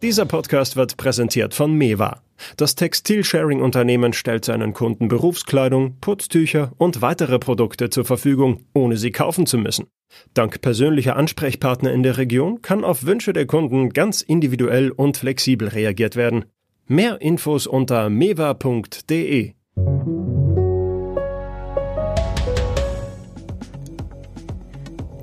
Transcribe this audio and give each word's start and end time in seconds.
Dieser 0.00 0.26
Podcast 0.26 0.76
wird 0.76 0.96
präsentiert 0.96 1.54
von 1.54 1.74
Mewa. 1.74 2.22
Das 2.56 2.76
Textilsharing-Unternehmen 2.76 4.12
stellt 4.12 4.44
seinen 4.44 4.72
Kunden 4.72 5.08
Berufskleidung, 5.08 5.96
Putztücher 6.00 6.72
und 6.78 7.02
weitere 7.02 7.38
Produkte 7.40 7.90
zur 7.90 8.04
Verfügung, 8.04 8.64
ohne 8.72 8.96
sie 8.96 9.10
kaufen 9.10 9.44
zu 9.44 9.58
müssen. 9.58 9.88
Dank 10.34 10.60
persönlicher 10.60 11.16
Ansprechpartner 11.16 11.92
in 11.92 12.02
der 12.02 12.16
Region 12.16 12.62
kann 12.62 12.84
auf 12.84 13.04
Wünsche 13.06 13.32
der 13.32 13.46
Kunden 13.46 13.90
ganz 13.90 14.22
individuell 14.22 14.92
und 14.92 15.16
flexibel 15.16 15.68
reagiert 15.68 16.14
werden. 16.14 16.44
Mehr 16.86 17.20
Infos 17.20 17.66
unter 17.66 18.08
mewa.de. 18.08 19.52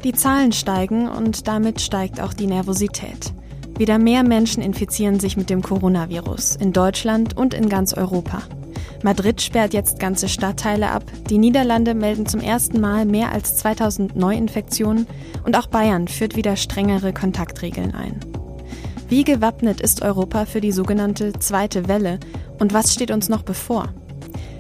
Die 0.05 0.13
Zahlen 0.13 0.51
steigen 0.51 1.07
und 1.07 1.47
damit 1.47 1.81
steigt 1.81 2.21
auch 2.21 2.31
die 2.31 2.45
Nervosität. 2.45 3.33
Wieder 3.75 3.97
mehr 3.97 4.21
Menschen 4.21 4.61
infizieren 4.61 5.19
sich 5.19 5.35
mit 5.35 5.49
dem 5.49 5.63
Coronavirus 5.63 6.57
in 6.57 6.73
Deutschland 6.73 7.35
und 7.35 7.55
in 7.55 7.69
ganz 7.69 7.91
Europa. 7.91 8.43
Madrid 9.01 9.41
sperrt 9.41 9.73
jetzt 9.73 9.99
ganze 9.99 10.29
Stadtteile 10.29 10.91
ab, 10.91 11.05
die 11.27 11.39
Niederlande 11.39 11.95
melden 11.95 12.27
zum 12.27 12.39
ersten 12.39 12.79
Mal 12.79 13.07
mehr 13.07 13.31
als 13.31 13.57
2000 13.57 14.15
Neuinfektionen 14.15 15.07
und 15.43 15.57
auch 15.57 15.65
Bayern 15.65 16.07
führt 16.07 16.35
wieder 16.35 16.55
strengere 16.55 17.11
Kontaktregeln 17.11 17.95
ein. 17.95 18.19
Wie 19.09 19.23
gewappnet 19.23 19.81
ist 19.81 20.03
Europa 20.03 20.45
für 20.45 20.61
die 20.61 20.71
sogenannte 20.71 21.33
zweite 21.39 21.87
Welle 21.87 22.19
und 22.59 22.75
was 22.75 22.93
steht 22.93 23.09
uns 23.09 23.27
noch 23.27 23.41
bevor? 23.41 23.89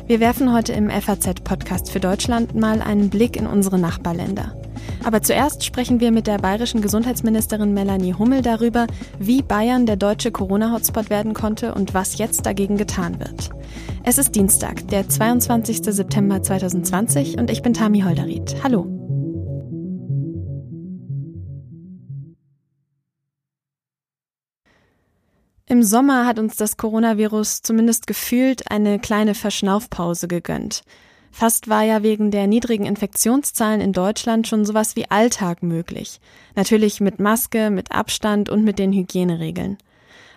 Wir 0.07 0.19
werfen 0.19 0.51
heute 0.51 0.73
im 0.73 0.89
FAZ-Podcast 0.89 1.91
für 1.91 1.99
Deutschland 1.99 2.55
mal 2.55 2.81
einen 2.81 3.11
Blick 3.11 3.35
in 3.35 3.45
unsere 3.45 3.77
Nachbarländer. 3.77 4.55
Aber 5.03 5.21
zuerst 5.21 5.63
sprechen 5.63 5.99
wir 5.99 6.11
mit 6.11 6.27
der 6.27 6.39
bayerischen 6.39 6.81
Gesundheitsministerin 6.81 7.73
Melanie 7.73 8.13
Hummel 8.13 8.41
darüber, 8.41 8.87
wie 9.19 9.41
Bayern 9.41 9.85
der 9.85 9.97
deutsche 9.97 10.31
Corona-Hotspot 10.31 11.09
werden 11.09 11.33
konnte 11.33 11.73
und 11.73 11.93
was 11.93 12.17
jetzt 12.17 12.45
dagegen 12.45 12.77
getan 12.77 13.19
wird. 13.19 13.51
Es 14.03 14.17
ist 14.17 14.35
Dienstag, 14.35 14.87
der 14.87 15.07
22. 15.07 15.83
September 15.83 16.41
2020 16.41 17.37
und 17.37 17.49
ich 17.49 17.61
bin 17.61 17.73
Tami 17.73 18.01
Holderried. 18.01 18.55
Hallo. 18.63 18.95
Im 25.67 25.81
Sommer 25.81 26.27
hat 26.27 26.37
uns 26.37 26.57
das 26.57 26.77
Coronavirus 26.77 27.63
zumindest 27.63 28.05
gefühlt 28.05 28.69
eine 28.69 28.99
kleine 28.99 29.33
Verschnaufpause 29.33 30.27
gegönnt. 30.27 30.83
Fast 31.37 31.67
war 31.67 31.83
ja 31.83 32.01
wegen 32.01 32.31
der 32.31 32.47
niedrigen 32.47 32.85
Infektionszahlen 32.85 33.81
in 33.81 33.91
Deutschland 33.91 34.47
schon 34.47 34.63
sowas 34.63 34.95
wie 34.95 35.11
Alltag 35.11 35.63
möglich. 35.63 36.21
Natürlich 36.55 37.01
mit 37.01 37.19
Maske, 37.19 37.71
mit 37.71 37.91
Abstand 37.91 38.47
und 38.47 38.63
mit 38.63 38.79
den 38.79 38.93
Hygieneregeln. 38.93 39.77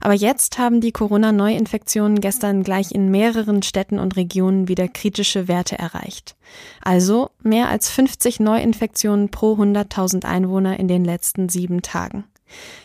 Aber 0.00 0.14
jetzt 0.14 0.58
haben 0.58 0.80
die 0.80 0.90
Corona-Neuinfektionen 0.90 2.20
gestern 2.20 2.64
gleich 2.64 2.90
in 2.90 3.12
mehreren 3.12 3.62
Städten 3.62 4.00
und 4.00 4.16
Regionen 4.16 4.66
wieder 4.66 4.88
kritische 4.88 5.46
Werte 5.46 5.78
erreicht. 5.78 6.34
Also 6.82 7.30
mehr 7.44 7.68
als 7.68 7.88
50 7.90 8.40
Neuinfektionen 8.40 9.28
pro 9.28 9.54
100.000 9.54 10.24
Einwohner 10.24 10.80
in 10.80 10.88
den 10.88 11.04
letzten 11.04 11.48
sieben 11.48 11.80
Tagen. 11.80 12.24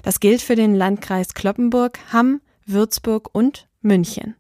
Das 0.04 0.20
gilt 0.20 0.44
für 0.44 0.56
den 0.56 0.76
Landkreis 0.76 1.34
Kloppenburg, 1.34 1.98
Hamm, 2.14 2.42
Würzburg 2.68 3.32
und 3.34 3.66
München. 3.82 4.36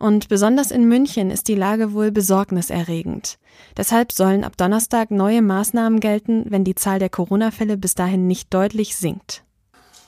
Und 0.00 0.28
besonders 0.28 0.70
in 0.70 0.88
München 0.88 1.30
ist 1.30 1.46
die 1.46 1.54
Lage 1.54 1.92
wohl 1.92 2.10
besorgniserregend. 2.10 3.38
Deshalb 3.76 4.12
sollen 4.12 4.44
ab 4.44 4.56
Donnerstag 4.56 5.10
neue 5.10 5.42
Maßnahmen 5.42 6.00
gelten, 6.00 6.46
wenn 6.48 6.64
die 6.64 6.74
Zahl 6.74 6.98
der 6.98 7.10
Corona-Fälle 7.10 7.76
bis 7.76 7.94
dahin 7.94 8.26
nicht 8.26 8.52
deutlich 8.54 8.96
sinkt. 8.96 9.44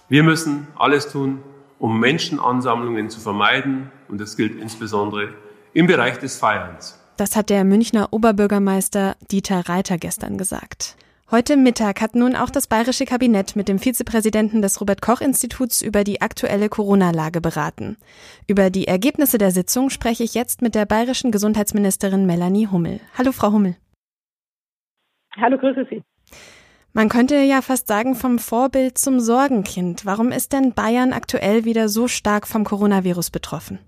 Wir 0.09 0.23
müssen 0.23 0.67
alles 0.77 1.13
tun, 1.13 1.43
um 1.79 2.01
Menschenansammlungen 2.01 3.11
zu 3.11 3.21
vermeiden. 3.21 3.91
Und 4.09 4.19
das 4.19 4.39
gilt 4.39 4.59
insbesondere 4.59 5.35
im 5.75 5.87
Bereich 5.87 6.19
des 6.19 6.39
Feierns. 6.39 6.99
Das 7.19 7.37
hat 7.37 7.51
der 7.51 7.63
Münchner 7.65 8.09
Oberbürgermeister 8.13 9.17
Dieter 9.31 9.69
Reiter 9.69 9.99
gestern 9.99 10.39
gesagt. 10.39 10.97
Heute 11.35 11.57
Mittag 11.57 12.03
hat 12.03 12.15
nun 12.15 12.37
auch 12.37 12.51
das 12.51 12.67
bayerische 12.67 13.07
Kabinett 13.07 13.57
mit 13.57 13.67
dem 13.67 13.79
Vizepräsidenten 13.79 14.61
des 14.61 14.83
Robert 14.83 15.01
Koch 15.01 15.23
Instituts 15.23 15.81
über 15.81 16.05
die 16.05 16.21
aktuelle 16.21 16.69
Corona-Lage 16.69 17.41
beraten. 17.41 17.97
Über 18.47 18.69
die 18.69 18.87
Ergebnisse 18.87 19.39
der 19.39 19.51
Sitzung 19.51 19.89
spreche 19.89 20.25
ich 20.25 20.35
jetzt 20.35 20.61
mit 20.61 20.75
der 20.75 20.85
bayerischen 20.85 21.31
Gesundheitsministerin 21.31 22.27
Melanie 22.27 22.67
Hummel. 22.67 23.01
Hallo, 23.17 23.33
Frau 23.33 23.51
Hummel. 23.51 23.77
Hallo, 25.35 25.57
grüße 25.57 25.87
Sie. 25.89 26.03
Man 26.93 27.09
könnte 27.09 27.37
ja 27.37 27.63
fast 27.63 27.89
sagen 27.89 28.15
vom 28.15 28.39
Vorbild 28.39 28.99
zum 28.99 29.19
Sorgenkind. 29.19 30.05
Warum 30.05 30.33
ist 30.33 30.53
denn 30.53 30.75
Bayern 30.75 31.15
aktuell 31.15 31.65
wieder 31.65 31.89
so 31.89 32.09
stark 32.09 32.47
vom 32.47 32.65
Coronavirus 32.65 33.31
betroffen? 33.31 33.79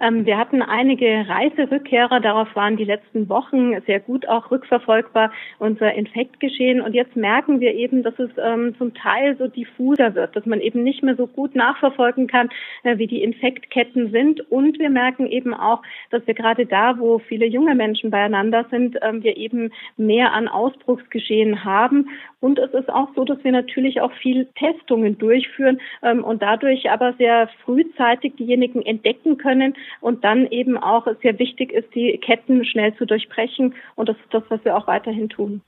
Ähm, 0.00 0.26
wir 0.26 0.38
hatten 0.38 0.62
einige 0.62 1.26
Reiserückkehrer, 1.28 2.20
darauf 2.20 2.54
waren 2.54 2.76
die 2.76 2.84
letzten 2.84 3.28
Wochen 3.28 3.80
sehr 3.86 4.00
gut 4.00 4.28
auch 4.28 4.50
rückverfolgbar 4.50 5.32
unser 5.58 5.92
Infektgeschehen. 5.94 6.80
Und 6.80 6.94
jetzt 6.94 7.16
merken 7.16 7.60
wir 7.60 7.74
eben, 7.74 8.02
dass 8.02 8.18
es 8.18 8.30
ähm, 8.38 8.74
zum 8.78 8.94
Teil 8.94 9.36
so 9.36 9.48
diffuser 9.48 10.14
wird, 10.14 10.36
dass 10.36 10.46
man 10.46 10.60
eben 10.60 10.82
nicht 10.82 11.02
mehr 11.02 11.16
so 11.16 11.26
gut 11.26 11.54
nachverfolgen 11.54 12.26
kann, 12.26 12.48
äh, 12.84 12.98
wie 12.98 13.06
die 13.06 13.22
Infektketten 13.22 14.10
sind. 14.10 14.40
Und 14.50 14.78
wir 14.78 14.90
merken 14.90 15.26
eben 15.26 15.54
auch, 15.54 15.82
dass 16.10 16.26
wir 16.26 16.34
gerade 16.34 16.66
da, 16.66 16.98
wo 16.98 17.18
viele 17.18 17.46
junge 17.46 17.74
Menschen 17.74 18.10
beieinander 18.10 18.66
sind, 18.70 18.96
ähm, 19.02 19.22
wir 19.22 19.36
eben 19.36 19.70
mehr 19.96 20.32
an 20.32 20.48
Ausbruchsgeschehen 20.48 21.64
haben. 21.64 22.08
Und 22.40 22.58
es 22.58 22.72
ist 22.72 22.88
auch 22.88 23.08
so, 23.16 23.24
dass 23.24 23.42
wir 23.42 23.50
natürlich 23.50 24.00
auch 24.00 24.12
viel 24.12 24.46
Testungen 24.54 25.18
durchführen 25.18 25.80
und 26.22 26.40
dadurch 26.40 26.88
aber 26.88 27.14
sehr 27.14 27.48
frühzeitig 27.64 28.36
diejenigen 28.36 28.80
entdecken 28.82 29.38
können, 29.38 29.74
und 30.00 30.24
dann 30.24 30.46
eben 30.46 30.76
auch 30.76 31.06
sehr 31.22 31.38
wichtig 31.38 31.72
ist, 31.72 31.94
die 31.94 32.18
Ketten 32.18 32.64
schnell 32.64 32.94
zu 32.96 33.06
durchbrechen 33.06 33.74
und 33.94 34.08
das 34.08 34.16
ist 34.16 34.32
das, 34.32 34.42
was 34.48 34.64
wir 34.64 34.76
auch 34.76 34.86
weiterhin 34.86 35.28
tun. 35.28 35.62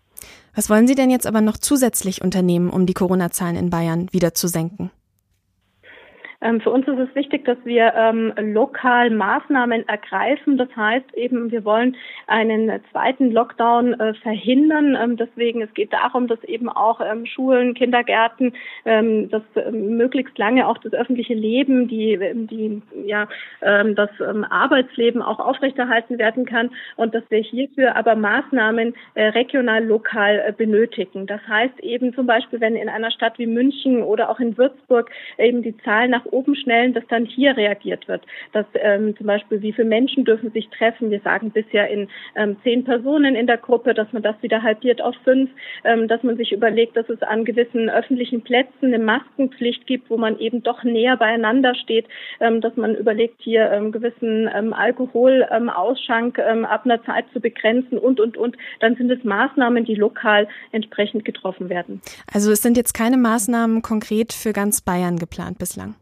Was 0.55 0.69
wollen 0.69 0.87
Sie 0.87 0.95
denn 0.95 1.11
jetzt 1.11 1.27
aber 1.27 1.41
noch 1.41 1.57
zusätzlich 1.57 2.23
unternehmen, 2.23 2.71
um 2.71 2.87
die 2.87 2.95
Corona-Zahlen 2.95 3.57
in 3.57 3.71
Bayern 3.71 4.09
wieder 4.13 4.35
zu 4.35 4.49
senken? 4.49 4.91
Ähm, 6.41 6.61
für 6.61 6.71
uns 6.71 6.87
ist 6.89 6.99
es 6.99 7.15
wichtig, 7.15 7.45
dass 7.45 7.59
wir 7.65 7.93
ähm, 7.95 8.33
lokal 8.39 9.11
Maßnahmen 9.11 9.89
ergreifen. 9.89 10.57
Das 10.57 10.75
heißt 10.75 11.15
eben, 11.15 11.51
wir 11.51 11.65
wollen 11.65 11.97
einen 12.27 12.81
zweiten 12.91 13.31
Lockdown 13.31 13.99
äh, 14.01 14.15
verhindern. 14.15 14.97
Ähm, 15.01 15.17
deswegen, 15.17 15.63
es 15.63 15.73
geht 15.75 15.93
darum, 15.93 16.29
dass 16.29 16.43
eben 16.45 16.69
auch 16.69 17.01
ähm, 17.01 17.27
Schulen, 17.27 17.75
Kindergärten, 17.75 18.55
ähm, 18.85 19.29
dass 19.31 19.43
ähm, 19.57 19.97
möglichst 19.97 20.37
lange 20.39 20.67
auch 20.67 20.79
das 20.79 20.93
öffentliche 20.95 21.35
Leben, 21.35 21.89
die, 21.89 22.19
die, 22.51 22.83
ja, 23.07 23.29
das 23.61 24.11
Arbeitsleben 24.21 25.23
auch 25.23 25.39
aufrechterhalten 25.39 26.19
werden 26.19 26.45
kann 26.47 26.71
und 26.97 27.15
dass 27.15 27.23
wir 27.29 27.41
hierfür 27.41 27.97
aber 27.97 28.15
Maßnahmen 28.15 28.95
äh, 29.15 29.27
regional, 29.29 29.85
lokal 29.85 30.43
äh, 30.47 30.53
benötigen. 30.53 31.27
Das 31.27 31.41
heißt 31.47 31.81
eben 31.81 32.15
zum 32.15 32.27
Beispiel, 32.27 32.61
wenn 32.61 32.77
in 32.77 32.89
einer 32.89 33.11
Stadt 33.11 33.39
wie 33.39 33.47
München 33.47 34.03
oder 34.03 34.31
auch 34.31 34.41
in 34.41 34.57
Würzburg 34.57 35.11
eben 35.39 35.63
die 35.63 35.77
Zahlen 35.79 36.11
nach 36.11 36.25
oben 36.31 36.55
schnellen, 36.55 36.95
dass 36.95 37.07
dann 37.09 37.25
hier 37.25 37.57
reagiert 37.57 38.09
wird. 38.09 38.23
Dass 38.53 38.67
ähm, 38.75 39.17
zum 39.17 39.27
Beispiel, 39.27 39.63
wie 39.63 39.73
viele 39.73 39.89
Menschen 39.89 40.25
dürfen 40.25 40.51
sich 40.53 40.69
treffen? 40.69 41.11
Wir 41.11 41.21
sagen 41.21 41.51
bisher 41.51 41.89
in 41.89 42.09
ähm, 42.37 42.57
zehn 42.63 42.85
Personen 42.85 43.35
in 43.35 43.47
der 43.47 43.59
Gruppe, 43.59 43.95
dass 43.95 44.13
man 44.13 44.23
das 44.23 44.37
wieder 44.43 44.63
halbiert 44.63 45.03
auf 45.03 45.15
fünf, 45.25 45.51
ähm, 45.85 46.09
dass 46.09 46.23
man 46.23 46.37
sich 46.37 46.53
überlegt, 46.53 46.97
dass 46.97 47.09
es 47.09 47.23
an 47.23 47.45
gewissen 47.45 47.91
öffentlichen 47.91 48.43
Plätzen 48.43 48.87
eine 48.87 48.99
Maskenpflicht 48.99 49.87
gibt, 49.87 50.11
wo 50.11 50.17
man 50.17 50.39
eben 50.39 50.63
doch 50.63 50.85
näher 50.85 51.17
beieinander 51.17 51.75
steht, 51.75 52.07
ähm, 52.41 52.61
dass 52.61 52.77
man 52.77 52.95
überlegt, 52.95 53.41
hier 53.43 53.71
ähm, 53.71 53.93
gewissen 53.93 54.49
ähm, 54.55 54.73
Alkoholausschank 54.73 56.39
ähm, 56.39 56.61
ähm, 56.61 56.65
ab 56.65 56.85
einer 56.85 57.03
Zeit 57.05 57.27
zu 57.33 57.41
begrenzen 57.41 57.99
und, 57.99 58.21
und, 58.21 58.37
und. 58.37 58.57
Dann 58.81 58.97
sind 58.97 59.11
es 59.11 59.23
Maßnahmen, 59.25 59.85
die 59.85 59.95
lokal 59.95 60.49
entsprechend 60.73 61.25
getroffen 61.25 61.69
werden. 61.69 62.01
Also 62.33 62.51
es 62.51 62.63
sind 62.63 62.77
jetzt 62.77 62.95
keine 62.95 63.17
Maßnahmen 63.17 63.83
konkret 63.83 64.33
für 64.33 64.53
ganz 64.53 64.81
Bayern 64.81 65.19
geplant 65.19 65.59
bislang. 65.59 65.95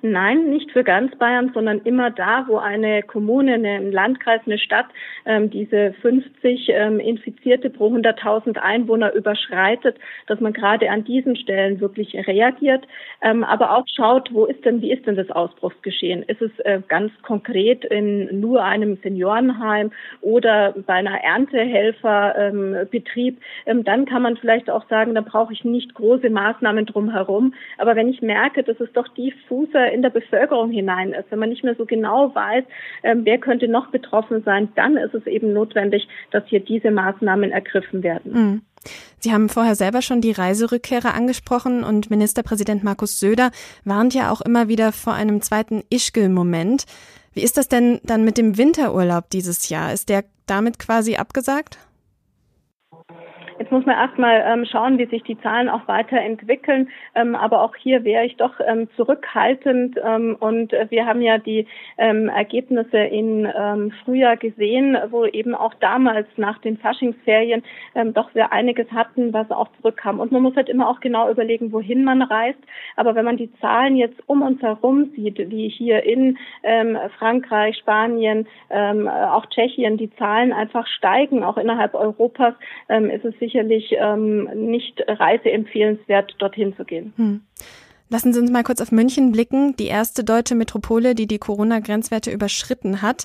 Nein, 0.00 0.50
nicht 0.50 0.70
für 0.70 0.84
ganz 0.84 1.16
Bayern, 1.16 1.50
sondern 1.52 1.80
immer 1.80 2.10
da, 2.10 2.44
wo 2.46 2.58
eine 2.58 3.02
Kommune, 3.02 3.54
ein 3.54 3.90
Landkreis, 3.90 4.40
eine 4.46 4.58
Stadt 4.58 4.86
ähm, 5.26 5.50
diese 5.50 5.92
50 6.00 6.68
ähm, 6.68 7.00
Infizierte 7.00 7.68
pro 7.68 7.88
100.000 7.88 8.58
Einwohner 8.58 9.12
überschreitet, 9.12 9.96
dass 10.28 10.38
man 10.40 10.52
gerade 10.52 10.88
an 10.90 11.02
diesen 11.04 11.34
Stellen 11.34 11.80
wirklich 11.80 12.14
reagiert, 12.14 12.86
ähm, 13.22 13.42
aber 13.42 13.76
auch 13.76 13.84
schaut, 13.92 14.32
wo 14.32 14.44
ist 14.44 14.64
denn, 14.64 14.80
wie 14.82 14.92
ist 14.92 15.04
denn 15.06 15.16
das 15.16 15.30
Ausbruchsgeschehen? 15.30 16.22
Ist 16.22 16.42
es 16.42 16.56
äh, 16.60 16.80
ganz 16.86 17.10
konkret 17.22 17.84
in 17.84 18.40
nur 18.40 18.62
einem 18.62 18.98
Seniorenheim 19.02 19.90
oder 20.20 20.76
bei 20.86 20.94
einer 20.94 21.24
Erntehelferbetrieb? 21.24 23.40
Ähm, 23.66 23.82
dann 23.82 24.06
kann 24.06 24.22
man 24.22 24.36
vielleicht 24.36 24.70
auch 24.70 24.88
sagen, 24.88 25.16
da 25.16 25.22
brauche 25.22 25.52
ich 25.52 25.64
nicht 25.64 25.92
große 25.94 26.30
Maßnahmen 26.30 26.86
drumherum. 26.86 27.54
Aber 27.78 27.96
wenn 27.96 28.08
ich 28.08 28.22
merke, 28.22 28.62
dass 28.62 28.78
es 28.78 28.92
doch 28.92 29.08
diffuser 29.08 29.87
in 29.92 30.02
der 30.02 30.10
Bevölkerung 30.10 30.70
hinein 30.70 31.12
ist, 31.12 31.30
wenn 31.30 31.38
man 31.38 31.48
nicht 31.48 31.64
mehr 31.64 31.74
so 31.76 31.86
genau 31.86 32.34
weiß, 32.34 32.64
ähm, 33.02 33.24
wer 33.24 33.38
könnte 33.38 33.68
noch 33.68 33.88
betroffen 33.90 34.42
sein, 34.44 34.68
dann 34.76 34.96
ist 34.96 35.14
es 35.14 35.26
eben 35.26 35.52
notwendig, 35.52 36.08
dass 36.30 36.44
hier 36.46 36.60
diese 36.60 36.90
Maßnahmen 36.90 37.50
ergriffen 37.50 38.02
werden. 38.02 38.32
Mhm. 38.32 38.62
Sie 39.18 39.32
haben 39.32 39.48
vorher 39.48 39.74
selber 39.74 40.02
schon 40.02 40.20
die 40.20 40.30
Reiserückkehrer 40.30 41.14
angesprochen 41.14 41.82
und 41.82 42.10
Ministerpräsident 42.10 42.84
Markus 42.84 43.18
Söder 43.18 43.50
warnt 43.84 44.14
ja 44.14 44.30
auch 44.30 44.40
immer 44.40 44.68
wieder 44.68 44.92
vor 44.92 45.14
einem 45.14 45.42
zweiten 45.42 45.82
Ischgl-Moment. 45.90 46.84
Wie 47.32 47.42
ist 47.42 47.56
das 47.56 47.68
denn 47.68 48.00
dann 48.04 48.24
mit 48.24 48.38
dem 48.38 48.56
Winterurlaub 48.56 49.30
dieses 49.30 49.68
Jahr? 49.68 49.92
Ist 49.92 50.08
der 50.08 50.24
damit 50.46 50.78
quasi 50.78 51.16
abgesagt? 51.16 51.78
Jetzt 53.58 53.72
muss 53.72 53.86
man 53.86 53.96
erstmal 53.96 54.44
ähm, 54.46 54.64
schauen, 54.64 54.98
wie 54.98 55.06
sich 55.06 55.24
die 55.24 55.38
Zahlen 55.40 55.68
auch 55.68 55.88
weiterentwickeln. 55.88 56.90
Ähm, 57.16 57.34
aber 57.34 57.62
auch 57.62 57.74
hier 57.74 58.04
wäre 58.04 58.24
ich 58.24 58.36
doch 58.36 58.54
ähm, 58.64 58.88
zurückhaltend. 58.94 59.98
Ähm, 60.02 60.36
und 60.38 60.72
äh, 60.72 60.86
wir 60.90 61.06
haben 61.06 61.20
ja 61.20 61.38
die 61.38 61.66
ähm, 61.96 62.28
Ergebnisse 62.28 62.98
in 62.98 63.48
ähm, 63.52 63.92
Frühjahr 64.04 64.36
gesehen, 64.36 64.96
wo 65.10 65.24
eben 65.24 65.56
auch 65.56 65.74
damals 65.74 66.28
nach 66.36 66.58
den 66.58 66.76
Faschingsferien 66.78 67.62
doch 68.14 68.34
wir 68.34 68.52
einiges 68.52 68.90
hatten, 68.92 69.32
was 69.32 69.50
auch 69.50 69.68
zurückkam. 69.78 70.20
Und 70.20 70.30
man 70.30 70.42
muss 70.42 70.54
halt 70.54 70.68
immer 70.68 70.88
auch 70.88 71.00
genau 71.00 71.30
überlegen, 71.30 71.72
wohin 71.72 72.04
man 72.04 72.22
reist. 72.22 72.58
Aber 72.96 73.14
wenn 73.14 73.24
man 73.24 73.36
die 73.36 73.52
Zahlen 73.60 73.96
jetzt 73.96 74.20
um 74.26 74.42
uns 74.42 74.62
herum 74.62 75.10
sieht, 75.16 75.38
wie 75.50 75.68
hier 75.68 76.02
in 76.04 76.38
Frankreich, 77.18 77.76
Spanien, 77.78 78.46
auch 78.70 79.46
Tschechien, 79.46 79.96
die 79.96 80.14
Zahlen 80.16 80.52
einfach 80.52 80.86
steigen, 80.86 81.42
auch 81.42 81.56
innerhalb 81.56 81.94
Europas, 81.94 82.54
ist 82.88 83.24
es 83.24 83.34
sicherlich 83.48 83.94
ähm, 83.98 84.44
nicht 84.54 85.02
reiseempfehlenswert, 85.06 86.36
dorthin 86.38 86.76
zu 86.76 86.84
gehen. 86.84 87.12
Hm. 87.16 87.40
Lassen 88.10 88.32
Sie 88.32 88.40
uns 88.40 88.50
mal 88.50 88.62
kurz 88.62 88.80
auf 88.80 88.90
München 88.90 89.32
blicken, 89.32 89.76
die 89.76 89.86
erste 89.86 90.24
deutsche 90.24 90.54
Metropole, 90.54 91.14
die 91.14 91.26
die 91.26 91.38
Corona-Grenzwerte 91.38 92.30
überschritten 92.30 93.02
hat. 93.02 93.24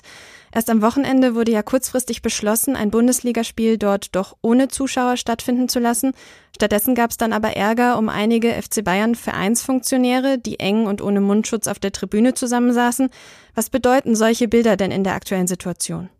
Erst 0.52 0.68
am 0.68 0.82
Wochenende 0.82 1.34
wurde 1.34 1.52
ja 1.52 1.62
kurzfristig 1.62 2.20
beschlossen, 2.20 2.76
ein 2.76 2.90
Bundesligaspiel 2.90 3.78
dort 3.78 4.14
doch 4.14 4.36
ohne 4.42 4.68
Zuschauer 4.68 5.16
stattfinden 5.16 5.70
zu 5.70 5.78
lassen. 5.78 6.12
Stattdessen 6.54 6.94
gab 6.94 7.10
es 7.10 7.16
dann 7.16 7.32
aber 7.32 7.56
Ärger 7.56 7.96
um 7.96 8.10
einige 8.10 8.50
FC 8.50 8.84
Bayern 8.84 9.14
Vereinsfunktionäre, 9.14 10.38
die 10.38 10.60
eng 10.60 10.86
und 10.86 11.00
ohne 11.00 11.22
Mundschutz 11.22 11.66
auf 11.66 11.78
der 11.78 11.92
Tribüne 11.92 12.34
zusammensaßen. 12.34 13.08
Was 13.54 13.70
bedeuten 13.70 14.14
solche 14.14 14.48
Bilder 14.48 14.76
denn 14.76 14.90
in 14.90 15.02
der 15.02 15.14
aktuellen 15.14 15.46
Situation? 15.46 16.10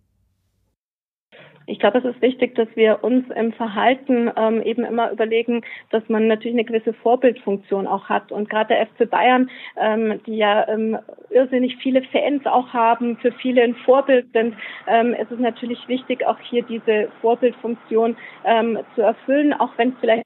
Ich 1.67 1.79
glaube, 1.79 1.99
es 1.99 2.05
ist 2.05 2.21
wichtig, 2.21 2.55
dass 2.57 2.69
wir 2.75 3.03
uns 3.03 3.25
im 3.31 3.53
Verhalten 3.53 4.31
ähm, 4.37 4.61
eben 4.63 4.85
immer 4.85 5.11
überlegen, 5.11 5.63
dass 5.91 6.07
man 6.09 6.27
natürlich 6.27 6.57
eine 6.57 6.65
gewisse 6.65 6.93
Vorbildfunktion 6.93 7.87
auch 7.87 8.09
hat. 8.09 8.33
Und 8.33 8.51
gerade 8.51 8.75
der 8.75 8.87
FC 8.87 9.09
Bayern, 9.11 9.51
ähm, 9.77 10.21
die 10.27 10.37
ja 10.37 10.69
ähm, 10.69 10.99
irrsinnig 11.31 11.77
viele 11.77 12.03
Fans 12.03 12.45
auch 12.47 12.73
haben, 12.73 13.17
für 13.17 13.33
viele 13.33 13.63
ein 13.63 13.75
Vorbild 13.77 14.31
sind, 14.33 14.55
ähm, 14.87 15.15
ist 15.15 15.31
es 15.31 15.39
natürlich 15.39 15.89
wichtig, 15.89 16.27
auch 16.27 16.39
hier 16.41 16.63
diese 16.63 17.09
Vorbildfunktion 17.23 18.17
ähm, 18.45 18.79
zu 18.95 19.03
erfüllen, 19.03 19.55
auch 19.55 19.71
wenn 19.77 19.91
es 19.91 19.95
vielleicht 20.01 20.25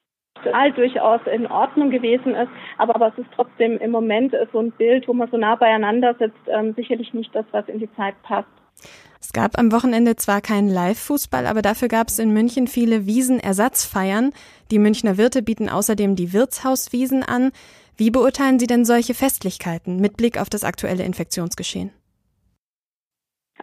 durchaus 0.75 1.19
in 1.27 1.47
Ordnung 1.47 1.89
gewesen 1.89 2.33
ist, 2.33 2.49
aber, 2.77 2.95
aber 2.95 3.07
es 3.09 3.17
ist 3.17 3.29
trotzdem 3.35 3.77
im 3.77 3.91
Moment 3.91 4.33
so 4.53 4.59
ein 4.59 4.71
Bild, 4.71 5.05
wo 5.07 5.13
man 5.13 5.29
so 5.29 5.35
nah 5.35 5.55
beieinander 5.55 6.15
sitzt, 6.17 6.39
ähm, 6.47 6.73
sicherlich 6.75 7.13
nicht 7.13 7.35
das, 7.35 7.45
was 7.51 7.67
in 7.67 7.79
die 7.79 7.93
Zeit 7.95 8.15
passt. 8.23 8.47
Es 9.21 9.33
gab 9.33 9.59
am 9.59 9.71
Wochenende 9.71 10.15
zwar 10.15 10.41
keinen 10.41 10.69
Live-Fußball, 10.69 11.45
aber 11.45 11.61
dafür 11.61 11.87
gab 11.87 12.07
es 12.07 12.19
in 12.19 12.31
München 12.31 12.67
viele 12.67 13.05
Wiesenersatzfeiern. 13.05 14.31
Die 14.71 14.79
Münchner 14.79 15.17
Wirte 15.17 15.41
bieten 15.41 15.69
außerdem 15.69 16.15
die 16.15 16.33
Wirtshauswiesen 16.33 17.23
an. 17.23 17.51
Wie 17.97 18.11
beurteilen 18.11 18.59
Sie 18.59 18.67
denn 18.67 18.85
solche 18.85 19.13
Festlichkeiten 19.13 19.97
mit 19.97 20.17
Blick 20.17 20.39
auf 20.39 20.49
das 20.49 20.63
aktuelle 20.63 21.03
Infektionsgeschehen? 21.03 21.91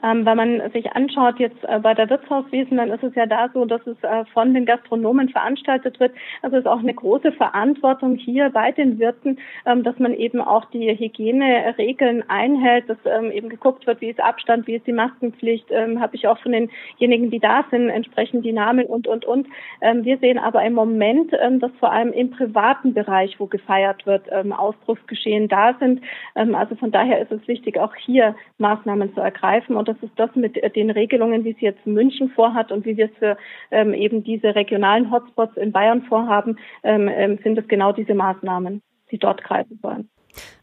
Ähm, 0.03 0.27
wenn 0.27 0.37
man 0.37 0.71
sich 0.73 0.93
anschaut 0.93 1.39
jetzt 1.39 1.65
äh, 1.65 1.79
bei 1.79 1.95
der 1.95 2.11
Wirtshauswesen, 2.11 2.77
dann 2.77 2.91
ist 2.91 3.03
es 3.03 3.15
ja 3.15 3.27
da 3.27 3.49
so, 3.53 3.65
dass 3.65 3.87
es 3.87 3.97
äh, 4.03 4.25
von 4.33 4.53
den 4.53 4.67
Gastronomen 4.67 5.29
veranstaltet 5.31 5.99
wird. 6.01 6.13
Also 6.43 6.57
es 6.57 6.65
ist 6.65 6.69
auch 6.69 6.81
eine 6.81 6.93
große 6.93 7.33
Verantwortung 7.33 8.17
hier 8.17 8.51
bei 8.51 8.73
den 8.73 8.99
Wirten, 8.99 9.39
ähm, 9.65 9.83
dass 9.83 9.99
man 9.99 10.13
eben 10.13 10.41
auch 10.41 10.67
die 10.67 10.91
Hygieneregeln 10.99 12.29
einhält, 12.29 12.91
dass 12.91 12.99
ähm, 13.07 13.31
eben 13.31 13.49
geguckt 13.49 13.87
wird, 13.87 14.01
wie 14.01 14.11
ist 14.11 14.21
Abstand, 14.21 14.67
wie 14.67 14.77
ist 14.77 14.87
die 14.87 14.93
Maskenpflicht, 14.93 15.67
ähm, 15.71 16.01
habe 16.01 16.17
ich 16.17 16.29
auch 16.29 16.39
von 16.39 16.53
denjenigen, 16.53 17.31
die 17.31 17.41
da 17.41 17.65
sind, 17.71 17.89
entsprechend 17.89 18.45
die 18.45 18.53
Namen 18.53 18.87
und, 18.87 19.07
und, 19.07 19.25
und. 19.25 19.47
Ähm, 19.81 20.05
wir 20.05 20.19
sehen 20.19 20.39
aber 20.39 20.63
im 20.65 20.75
Moment, 20.75 21.33
ähm, 21.41 21.59
dass 21.61 21.73
vor 21.81 21.91
allem 21.91 22.13
im 22.13 22.31
privaten 22.31 22.93
Bereich, 22.93 23.41
wo 23.41 23.47
gefeiert 23.47 24.07
wird, 24.07 24.31
Ausbruchsgeschehen 24.33 25.49
da 25.49 25.75
sind. 25.79 26.01
Also 26.35 26.75
von 26.77 26.91
daher 26.91 27.21
ist 27.21 27.33
es 27.33 27.47
wichtig, 27.49 27.79
auch 27.79 27.95
hier 27.95 28.35
Maßnahmen 28.59 29.15
zu 29.15 29.21
ergreifen. 29.21 29.77
Und 29.77 29.86
das 29.89 29.97
ist 30.03 30.13
das 30.17 30.35
mit 30.35 30.57
den 30.77 30.91
Regelungen, 30.91 31.45
wie 31.45 31.53
es 31.53 31.61
jetzt 31.61 31.87
München 31.87 32.31
vorhat 32.31 32.73
und 32.73 32.85
wie 32.85 32.97
wir 32.97 33.07
es 33.07 33.19
für 33.19 33.37
ähm, 33.71 33.95
eben 33.95 34.25
diese 34.25 34.55
regionalen 34.55 35.11
Hotspots 35.11 35.57
in 35.57 35.73
Bayern 35.73 36.03
vorhaben, 36.03 36.59
ähm, 36.83 37.09
ähm, 37.09 37.39
sind 37.43 37.59
es 37.59 37.69
genau 37.69 37.93
diese 37.93 38.15
Maßnahmen, 38.15 38.83
die 39.11 39.19
dort 39.19 39.43
greifen 39.45 39.79
sollen. 39.83 40.09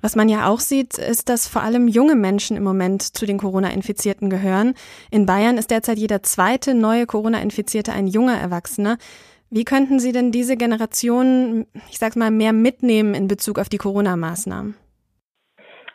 Was 0.01 0.15
man 0.15 0.29
ja 0.29 0.47
auch 0.47 0.59
sieht, 0.59 0.97
ist, 0.97 1.29
dass 1.29 1.47
vor 1.47 1.63
allem 1.63 1.87
junge 1.87 2.15
Menschen 2.15 2.57
im 2.57 2.63
Moment 2.63 3.01
zu 3.01 3.25
den 3.25 3.39
Corona-Infizierten 3.39 4.29
gehören. 4.29 4.75
In 5.09 5.25
Bayern 5.25 5.57
ist 5.57 5.71
derzeit 5.71 5.97
jeder 5.97 6.21
zweite 6.21 6.75
neue 6.75 7.05
Corona-Infizierte 7.05 7.91
ein 7.93 8.07
junger 8.07 8.37
Erwachsener. 8.37 8.97
Wie 9.49 9.65
könnten 9.65 9.99
Sie 9.99 10.11
denn 10.11 10.31
diese 10.31 10.57
Generation, 10.57 11.67
ich 11.89 11.99
sag 11.99 12.15
mal, 12.15 12.31
mehr 12.31 12.53
mitnehmen 12.53 13.13
in 13.13 13.27
Bezug 13.27 13.59
auf 13.59 13.69
die 13.69 13.77
Corona-Maßnahmen? 13.77 14.75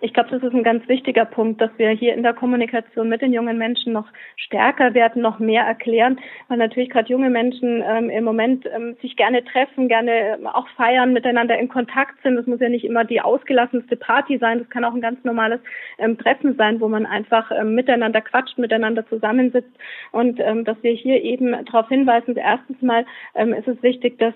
Ich 0.00 0.14
glaube, 0.14 0.30
das 0.30 0.42
ist 0.44 0.54
ein 0.54 0.62
ganz 0.62 0.86
wichtiger 0.86 1.24
Punkt, 1.24 1.60
dass 1.60 1.70
wir 1.76 1.90
hier 1.90 2.14
in 2.14 2.22
der 2.22 2.32
Kommunikation 2.32 3.08
mit 3.08 3.20
den 3.20 3.32
jungen 3.32 3.58
Menschen 3.58 3.92
noch 3.92 4.06
stärker 4.36 4.94
werden, 4.94 5.22
noch 5.22 5.40
mehr 5.40 5.64
erklären, 5.64 6.20
weil 6.46 6.58
natürlich 6.58 6.90
gerade 6.90 7.08
junge 7.08 7.30
Menschen 7.30 7.82
ähm, 7.84 8.08
im 8.08 8.22
Moment 8.22 8.64
ähm, 8.72 8.96
sich 9.02 9.16
gerne 9.16 9.44
treffen, 9.44 9.88
gerne 9.88 10.38
ähm, 10.38 10.46
auch 10.46 10.68
feiern, 10.76 11.12
miteinander 11.12 11.58
in 11.58 11.68
Kontakt 11.68 12.14
sind. 12.22 12.36
Das 12.36 12.46
muss 12.46 12.60
ja 12.60 12.68
nicht 12.68 12.84
immer 12.84 13.04
die 13.04 13.20
ausgelassenste 13.20 13.96
Party 13.96 14.38
sein, 14.38 14.60
das 14.60 14.70
kann 14.70 14.84
auch 14.84 14.94
ein 14.94 15.00
ganz 15.00 15.24
normales 15.24 15.60
ähm, 15.98 16.16
Treffen 16.16 16.54
sein, 16.56 16.80
wo 16.80 16.88
man 16.88 17.04
einfach 17.04 17.50
ähm, 17.50 17.74
miteinander 17.74 18.20
quatscht, 18.20 18.56
miteinander 18.56 19.04
zusammensitzt 19.08 19.76
und 20.12 20.38
ähm, 20.38 20.64
dass 20.64 20.80
wir 20.82 20.92
hier 20.92 21.22
eben 21.24 21.56
darauf 21.64 21.88
hinweisen, 21.88 22.36
erstens 22.36 22.80
mal 22.82 23.04
ist 23.34 23.68
es 23.68 23.82
wichtig, 23.82 24.18
dass 24.18 24.34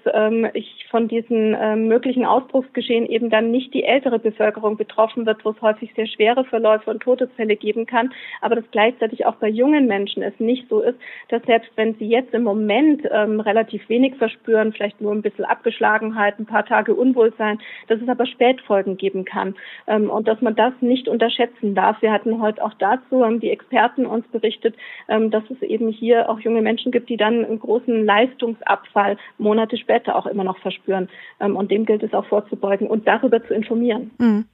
ich 0.54 0.86
von 0.90 1.08
diesen 1.08 1.50
möglichen 1.88 2.24
Ausbruchsgeschehen 2.24 3.06
eben 3.06 3.30
dann 3.30 3.50
nicht 3.50 3.74
die 3.74 3.84
ältere 3.84 4.18
Bevölkerung 4.18 4.76
betroffen 4.76 5.26
wird, 5.26 5.44
wo 5.44 5.51
es 5.54 5.62
häufig 5.62 5.92
sehr 5.94 6.06
schwere 6.06 6.44
Verläufe 6.44 6.90
und 6.90 7.00
Todesfälle 7.00 7.56
geben 7.56 7.86
kann, 7.86 8.12
aber 8.40 8.56
dass 8.56 8.64
gleichzeitig 8.70 9.26
auch 9.26 9.36
bei 9.36 9.48
jungen 9.48 9.86
Menschen 9.86 10.22
es 10.22 10.38
nicht 10.38 10.68
so 10.68 10.80
ist, 10.80 10.98
dass 11.28 11.42
selbst 11.44 11.70
wenn 11.76 11.94
sie 11.94 12.08
jetzt 12.08 12.34
im 12.34 12.42
Moment 12.42 13.02
ähm, 13.10 13.40
relativ 13.40 13.88
wenig 13.88 14.16
verspüren, 14.16 14.72
vielleicht 14.72 15.00
nur 15.00 15.12
ein 15.12 15.22
bisschen 15.22 15.44
Abgeschlagenheit, 15.44 16.38
ein 16.38 16.46
paar 16.46 16.66
Tage 16.66 16.94
Unwohlsein, 16.94 17.58
dass 17.88 18.00
es 18.00 18.08
aber 18.08 18.26
Spätfolgen 18.26 18.96
geben 18.96 19.24
kann 19.24 19.54
ähm, 19.86 20.10
und 20.10 20.28
dass 20.28 20.40
man 20.40 20.54
das 20.54 20.72
nicht 20.80 21.08
unterschätzen 21.08 21.74
darf. 21.74 22.00
Wir 22.02 22.12
hatten 22.12 22.40
heute 22.40 22.64
auch 22.64 22.74
dazu, 22.74 23.24
haben 23.24 23.40
die 23.40 23.50
Experten 23.50 24.06
uns 24.06 24.26
berichtet, 24.28 24.74
ähm, 25.08 25.30
dass 25.30 25.44
es 25.50 25.62
eben 25.62 25.88
hier 25.88 26.28
auch 26.28 26.40
junge 26.40 26.62
Menschen 26.62 26.92
gibt, 26.92 27.08
die 27.08 27.16
dann 27.16 27.44
einen 27.44 27.60
großen 27.60 28.04
Leistungsabfall 28.04 29.16
Monate 29.38 29.76
später 29.76 30.16
auch 30.16 30.26
immer 30.26 30.44
noch 30.44 30.58
verspüren. 30.58 31.08
Ähm, 31.40 31.56
und 31.56 31.70
dem 31.70 31.84
gilt 31.84 32.02
es 32.02 32.14
auch 32.14 32.26
vorzubeugen 32.26 32.88
und 32.88 33.06
darüber 33.06 33.44
zu 33.44 33.54
informieren. 33.54 34.10
Mhm. 34.18 34.44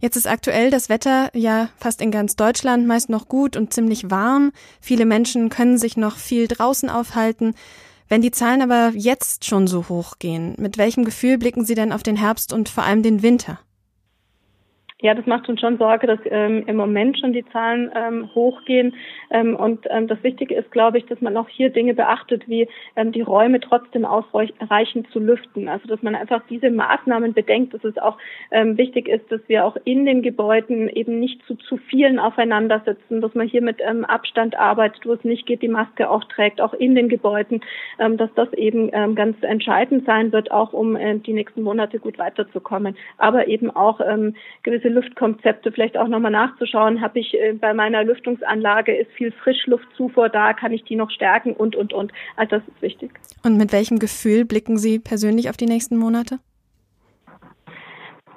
Jetzt 0.00 0.16
ist 0.16 0.28
aktuell 0.28 0.70
das 0.70 0.88
Wetter 0.88 1.28
ja 1.34 1.70
fast 1.76 2.00
in 2.00 2.12
ganz 2.12 2.36
Deutschland 2.36 2.86
meist 2.86 3.08
noch 3.08 3.26
gut 3.26 3.56
und 3.56 3.74
ziemlich 3.74 4.10
warm. 4.10 4.52
Viele 4.80 5.04
Menschen 5.04 5.48
können 5.48 5.76
sich 5.76 5.96
noch 5.96 6.16
viel 6.16 6.46
draußen 6.46 6.88
aufhalten. 6.88 7.54
Wenn 8.08 8.22
die 8.22 8.30
Zahlen 8.30 8.62
aber 8.62 8.92
jetzt 8.94 9.44
schon 9.44 9.66
so 9.66 9.88
hoch 9.88 10.18
gehen, 10.18 10.54
mit 10.56 10.78
welchem 10.78 11.04
Gefühl 11.04 11.36
blicken 11.36 11.64
Sie 11.64 11.74
denn 11.74 11.92
auf 11.92 12.02
den 12.02 12.16
Herbst 12.16 12.52
und 12.52 12.68
vor 12.68 12.84
allem 12.84 13.02
den 13.02 13.22
Winter? 13.22 13.58
Ja, 15.00 15.14
das 15.14 15.26
macht 15.26 15.48
uns 15.48 15.60
schon 15.60 15.78
Sorge, 15.78 16.08
dass 16.08 16.18
ähm, 16.24 16.64
im 16.66 16.74
Moment 16.74 17.20
schon 17.20 17.32
die 17.32 17.44
Zahlen 17.52 17.88
ähm, 17.94 18.34
hochgehen. 18.34 18.96
Ähm, 19.30 19.54
und 19.54 19.86
ähm, 19.90 20.08
das 20.08 20.20
Wichtige 20.24 20.56
ist, 20.56 20.72
glaube 20.72 20.98
ich, 20.98 21.06
dass 21.06 21.20
man 21.20 21.36
auch 21.36 21.48
hier 21.48 21.70
Dinge 21.70 21.94
beachtet, 21.94 22.48
wie 22.48 22.66
ähm, 22.96 23.12
die 23.12 23.20
Räume 23.20 23.60
trotzdem 23.60 24.04
ausreichend 24.04 25.08
zu 25.12 25.20
lüften. 25.20 25.68
Also 25.68 25.86
dass 25.86 26.02
man 26.02 26.16
einfach 26.16 26.42
diese 26.50 26.72
Maßnahmen 26.72 27.32
bedenkt, 27.32 27.74
dass 27.74 27.84
es 27.84 27.96
auch 27.96 28.18
ähm, 28.50 28.76
wichtig 28.76 29.06
ist, 29.06 29.30
dass 29.30 29.40
wir 29.46 29.66
auch 29.66 29.76
in 29.84 30.04
den 30.04 30.20
Gebäuden 30.20 30.88
eben 30.88 31.20
nicht 31.20 31.44
zu 31.46 31.54
zu 31.54 31.76
vielen 31.76 32.18
aufeinander 32.18 32.82
sitzen, 32.84 33.20
dass 33.20 33.34
man 33.36 33.46
hier 33.46 33.62
mit 33.62 33.80
Abstand 33.82 34.58
arbeitet, 34.58 35.06
wo 35.06 35.12
es 35.12 35.22
nicht 35.22 35.46
geht, 35.46 35.62
die 35.62 35.68
Maske 35.68 36.10
auch 36.10 36.24
trägt, 36.24 36.60
auch 36.60 36.72
in 36.72 36.94
den 36.94 37.08
Gebäuden, 37.08 37.60
dass 37.98 38.32
das 38.34 38.52
eben 38.54 38.90
ganz 39.14 39.36
entscheidend 39.42 40.06
sein 40.06 40.32
wird, 40.32 40.50
auch 40.50 40.72
um 40.72 40.96
äh, 40.96 41.18
die 41.18 41.32
nächsten 41.32 41.62
Monate 41.62 41.98
gut 41.98 42.18
weiterzukommen. 42.18 42.96
Aber 43.18 43.48
eben 43.48 43.70
auch 43.70 44.00
gewisse 44.62 44.87
diese 44.88 44.94
Luftkonzepte 44.94 45.72
vielleicht 45.72 45.96
auch 45.96 46.08
nochmal 46.08 46.30
nachzuschauen. 46.30 47.00
Habe 47.00 47.20
ich 47.20 47.34
äh, 47.34 47.52
bei 47.52 47.74
meiner 47.74 48.04
Lüftungsanlage 48.04 48.96
ist 48.96 49.10
viel 49.12 49.32
Frischluftzufuhr 49.32 50.28
da, 50.28 50.52
kann 50.52 50.72
ich 50.72 50.84
die 50.84 50.96
noch 50.96 51.10
stärken 51.10 51.52
und 51.52 51.76
und 51.76 51.92
und. 51.92 52.12
Also 52.36 52.56
das 52.56 52.62
ist 52.68 52.82
wichtig. 52.82 53.10
Und 53.44 53.56
mit 53.56 53.72
welchem 53.72 53.98
Gefühl 53.98 54.44
blicken 54.44 54.78
Sie 54.78 54.98
persönlich 54.98 55.50
auf 55.50 55.56
die 55.56 55.66
nächsten 55.66 55.96
Monate? 55.96 56.38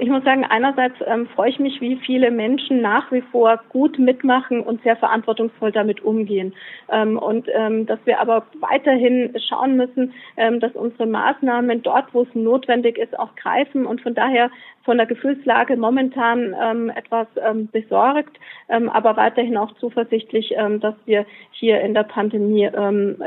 Ich 0.01 0.09
muss 0.09 0.23
sagen, 0.23 0.43
einerseits 0.43 0.95
ähm, 1.05 1.27
freue 1.27 1.51
ich 1.51 1.59
mich, 1.59 1.79
wie 1.79 1.95
viele 1.95 2.31
Menschen 2.31 2.81
nach 2.81 3.11
wie 3.11 3.21
vor 3.21 3.59
gut 3.69 3.99
mitmachen 3.99 4.61
und 4.61 4.81
sehr 4.81 4.95
verantwortungsvoll 4.95 5.71
damit 5.71 6.01
umgehen. 6.01 6.55
Ähm, 6.91 7.19
und 7.19 7.47
ähm, 7.53 7.85
dass 7.85 7.99
wir 8.05 8.19
aber 8.19 8.47
weiterhin 8.61 9.31
schauen 9.47 9.77
müssen, 9.77 10.13
ähm, 10.37 10.59
dass 10.59 10.73
unsere 10.73 11.05
Maßnahmen 11.05 11.83
dort, 11.83 12.15
wo 12.15 12.23
es 12.23 12.33
notwendig 12.33 12.97
ist, 12.97 13.19
auch 13.19 13.35
greifen. 13.35 13.85
Und 13.85 14.01
von 14.01 14.15
daher 14.15 14.49
von 14.85 14.97
der 14.97 15.05
Gefühlslage 15.05 15.77
momentan 15.77 16.55
ähm, 16.59 16.89
etwas 16.89 17.27
ähm, 17.37 17.69
besorgt, 17.71 18.35
aber 18.67 19.15
weiterhin 19.17 19.57
auch 19.57 19.71
zuversichtlich, 19.75 20.55
dass 20.79 20.95
wir 21.05 21.25
hier 21.51 21.81
in 21.81 21.93
der 21.93 22.03
Pandemie 22.03 22.69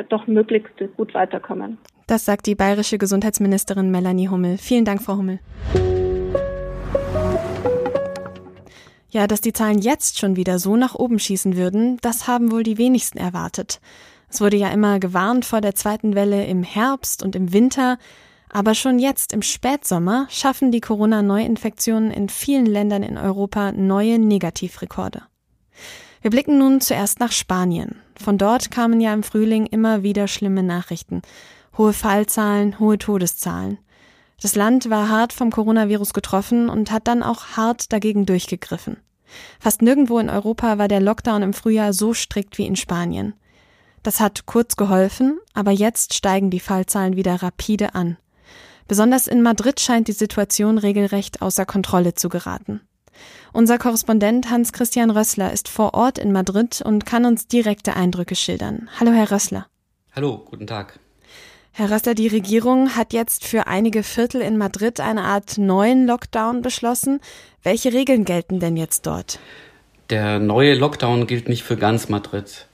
doch 0.09 0.27
möglichst 0.27 0.73
gut 0.97 1.13
weiterkommen. 1.15 1.79
Das 2.07 2.25
sagt 2.25 2.47
die 2.47 2.55
bayerische 2.55 2.99
Gesundheitsministerin 2.99 3.91
Melanie 3.91 4.29
Hummel. 4.29 4.57
Vielen 4.57 4.87
Dank, 4.87 5.03
Frau 5.03 5.17
Hummel. 5.17 5.39
Ja, 9.15 9.29
dass 9.29 9.41
die 9.41 9.53
Zahlen 9.53 9.79
jetzt 9.79 10.19
schon 10.19 10.35
wieder 10.35 10.59
so 10.59 10.75
nach 10.75 10.97
oben 10.97 11.21
schießen 11.21 11.57
würden, 11.57 11.99
das 12.03 12.27
haben 12.27 12.51
wohl 12.51 12.65
die 12.65 12.79
wenigsten 12.79 13.17
erwartet. 13.17 13.81
Es 14.29 14.41
wurde 14.41 14.57
ja 14.57 14.71
immer 14.71 14.99
gewarnt 14.99 15.45
vor 15.45 15.61
der 15.61 15.77
zweiten 15.77 16.17
Welle 16.17 16.45
im 16.47 16.65
Herbst 16.65 17.23
und 17.23 17.37
im 17.37 17.53
Winter, 17.53 17.99
aber 18.49 18.75
schon 18.75 18.99
jetzt 18.99 19.33
im 19.33 19.43
Spätsommer 19.43 20.27
schaffen 20.31 20.73
die 20.73 20.81
Corona-Neuinfektionen 20.81 22.11
in 22.11 22.29
vielen 22.29 22.67
Ländern 22.67 23.05
in 23.05 23.17
Europa 23.17 23.71
neue 23.71 24.19
Negativrekorde. 24.19 25.23
Wir 26.21 26.33
blicken 26.33 26.59
nun 26.59 26.81
zuerst 26.81 27.21
nach 27.21 27.31
Spanien. 27.31 28.01
Von 28.21 28.37
dort 28.37 28.73
kamen 28.73 29.01
ja 29.01 29.15
im 29.15 29.23
Frühling 29.23 29.67
immer 29.67 30.03
wieder 30.03 30.27
schlimme 30.27 30.65
Nachrichten. 30.65 31.23
Hohe 31.79 31.93
Fallzahlen, 31.93 32.81
hohe 32.81 32.99
Todeszahlen. 32.99 33.79
Das 34.45 34.57
Land 34.57 34.91
war 34.91 35.09
hart 35.09 35.33
vom 35.33 35.51
Coronavirus 35.51 36.13
getroffen 36.13 36.69
und 36.69 36.93
hat 36.93 37.09
dann 37.09 37.23
auch 37.23 37.57
hart 37.57 37.91
dagegen 37.95 38.27
durchgegriffen. 38.27 38.99
Fast 39.59 39.81
nirgendwo 39.81 40.19
in 40.19 40.29
Europa 40.29 40.77
war 40.77 40.87
der 40.87 41.01
Lockdown 41.01 41.41
im 41.43 41.55
Frühjahr 41.55 41.95
so 41.95 42.13
strikt 42.13 42.59
wie 42.59 42.67
in 42.67 42.77
Spanien. 42.77 43.33
Das 44.03 44.21
hat 44.21 44.45
kurz 44.45 44.77
geholfen, 44.77 45.39
aber 45.55 45.71
jetzt 45.71 46.13
steigen 46.13 46.51
die 46.51 46.61
Fallzahlen 46.61 47.17
wieder 47.17 47.43
rapide 47.43 47.95
an. 47.95 48.19
Besonders 48.87 49.29
in 49.29 49.41
Madrid 49.41 49.81
scheint 49.81 50.09
die 50.09 50.13
Situation 50.13 50.77
regelrecht 50.77 51.41
außer 51.41 51.65
Kontrolle 51.65 52.13
zu 52.13 52.29
geraten. 52.29 52.83
Unser 53.55 53.79
Korrespondent 53.79 54.51
Hans-Christian 54.51 55.09
Rössler 55.11 55.55
ist 55.55 55.69
vor 55.69 55.95
Ort 55.95 56.19
in 56.19 56.33
Madrid 56.33 56.83
und 56.85 57.07
kann 57.07 57.25
uns 57.25 57.47
direkte 57.47 57.97
Eindrücke 57.97 58.37
schildern. 58.37 58.91
Hallo, 59.01 59.13
Herr 59.13 59.31
Rössler. 59.31 59.69
Hallo, 60.15 60.45
guten 60.45 60.67
Tag. 60.67 61.01
Herr 61.77 61.91
Rössler, 61.91 62.15
die 62.15 62.29
Regierung 62.29 62.95
hat 62.95 63.13
jetzt 63.13 63.45
für 63.45 63.67
einige 63.67 64.05
Viertel 64.05 64.41
in 64.43 64.57
Madrid 64.57 65.01
eine 65.01 65.23
Art 65.23 65.59
neuen 65.59 66.07
Lockdown 66.07 66.63
beschlossen. 66.63 67.19
Welche 67.65 67.93
Regeln 67.93 68.25
gelten 68.25 68.61
denn 68.61 68.77
jetzt 68.77 69.09
dort? 69.09 69.41
Der 70.09 70.39
neue 70.39 70.75
Lockdown 70.75 71.27
gilt 71.27 71.49
nicht 71.49 71.65
für 71.65 71.77
ganz 71.77 72.09
Madrid. 72.09 72.69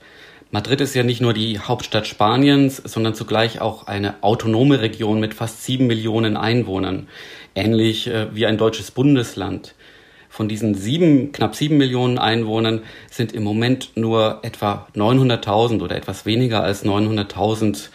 Madrid 0.51 0.81
ist 0.81 0.93
ja 0.93 1.01
nicht 1.01 1.19
nur 1.19 1.33
die 1.33 1.57
Hauptstadt 1.57 2.05
Spaniens, 2.05 2.77
sondern 2.77 3.15
zugleich 3.15 3.59
auch 3.59 3.87
eine 3.87 4.21
autonome 4.21 4.81
Region 4.81 5.19
mit 5.19 5.33
fast 5.33 5.63
sieben 5.63 5.87
Millionen 5.87 6.37
Einwohnern, 6.37 7.07
ähnlich 7.55 8.05
äh, 8.05 8.27
wie 8.35 8.45
ein 8.45 8.59
deutsches 8.59 8.91
Bundesland. 8.91 9.73
Von 10.29 10.47
diesen 10.47 10.75
sieben, 10.75 11.31
knapp 11.31 11.55
sieben 11.55 11.77
Millionen 11.77 12.19
Einwohnern 12.19 12.83
sind 13.09 13.33
im 13.33 13.41
Moment 13.41 13.93
nur 13.95 14.41
etwa 14.43 14.87
900.000 14.95 15.81
oder 15.81 15.95
etwas 15.95 16.27
weniger 16.27 16.61
als 16.61 16.85
900.000 16.85 17.89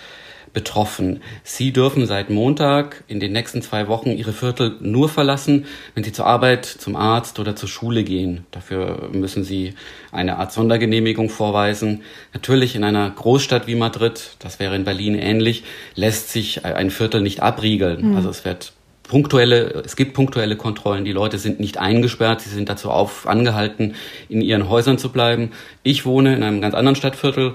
betroffen. 0.56 1.20
Sie 1.44 1.70
dürfen 1.70 2.06
seit 2.06 2.30
Montag 2.30 3.04
in 3.08 3.20
den 3.20 3.32
nächsten 3.32 3.60
zwei 3.60 3.88
Wochen 3.88 4.08
ihre 4.08 4.32
Viertel 4.32 4.76
nur 4.80 5.10
verlassen, 5.10 5.66
wenn 5.94 6.02
sie 6.02 6.12
zur 6.12 6.24
Arbeit, 6.24 6.64
zum 6.64 6.96
Arzt 6.96 7.38
oder 7.38 7.54
zur 7.54 7.68
Schule 7.68 8.04
gehen. 8.04 8.46
Dafür 8.52 9.10
müssen 9.12 9.44
sie 9.44 9.74
eine 10.12 10.38
Art 10.38 10.52
Sondergenehmigung 10.52 11.28
vorweisen. 11.28 12.04
Natürlich 12.32 12.74
in 12.74 12.84
einer 12.84 13.10
Großstadt 13.10 13.66
wie 13.66 13.74
Madrid, 13.74 14.30
das 14.38 14.58
wäre 14.58 14.74
in 14.76 14.84
Berlin 14.84 15.14
ähnlich, 15.14 15.62
lässt 15.94 16.32
sich 16.32 16.64
ein 16.64 16.90
Viertel 16.90 17.20
nicht 17.20 17.42
abriegeln. 17.42 18.12
Mhm. 18.12 18.16
Also 18.16 18.30
es 18.30 18.46
wird 18.46 18.72
punktuelle, 19.08 19.82
es 19.84 19.96
gibt 19.96 20.14
punktuelle 20.14 20.56
Kontrollen. 20.56 21.04
Die 21.04 21.12
Leute 21.12 21.38
sind 21.38 21.60
nicht 21.60 21.78
eingesperrt, 21.78 22.40
sie 22.40 22.50
sind 22.50 22.68
dazu 22.68 22.90
auf, 22.90 23.26
angehalten, 23.26 23.94
in 24.28 24.40
ihren 24.40 24.68
Häusern 24.68 24.98
zu 24.98 25.10
bleiben. 25.10 25.52
Ich 25.82 26.04
wohne 26.04 26.34
in 26.34 26.42
einem 26.42 26.60
ganz 26.60 26.74
anderen 26.74 26.96
Stadtviertel 26.96 27.54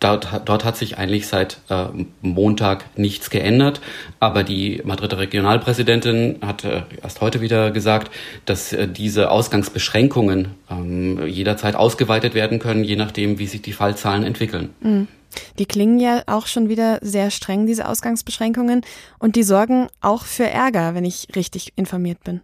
Dort, 0.00 0.28
dort 0.46 0.64
hat 0.64 0.78
sich 0.78 0.96
eigentlich 0.96 1.26
seit 1.26 1.58
äh, 1.68 1.86
Montag 2.22 2.86
nichts 2.96 3.28
geändert, 3.28 3.82
aber 4.18 4.42
die 4.42 4.80
Madrider 4.82 5.18
Regionalpräsidentin 5.18 6.36
hat 6.40 6.64
äh, 6.64 6.82
erst 7.02 7.20
heute 7.20 7.42
wieder 7.42 7.70
gesagt, 7.70 8.10
dass 8.46 8.72
äh, 8.72 8.88
diese 8.88 9.30
Ausgangsbeschränkungen 9.30 10.48
ähm, 10.70 11.26
jederzeit 11.26 11.74
ausgeweitet 11.76 12.32
werden 12.32 12.60
können, 12.60 12.82
je 12.82 12.96
nachdem, 12.96 13.38
wie 13.38 13.46
sich 13.46 13.60
die 13.60 13.74
Fallzahlen 13.74 14.24
entwickeln. 14.24 14.70
Mhm. 14.80 15.08
Die 15.58 15.66
klingen 15.66 15.98
ja 15.98 16.22
auch 16.26 16.46
schon 16.46 16.68
wieder 16.68 16.98
sehr 17.02 17.30
streng, 17.30 17.66
diese 17.66 17.88
Ausgangsbeschränkungen, 17.88 18.82
und 19.18 19.36
die 19.36 19.42
sorgen 19.42 19.88
auch 20.00 20.24
für 20.24 20.48
Ärger, 20.48 20.94
wenn 20.94 21.04
ich 21.04 21.28
richtig 21.34 21.72
informiert 21.76 22.22
bin. 22.24 22.40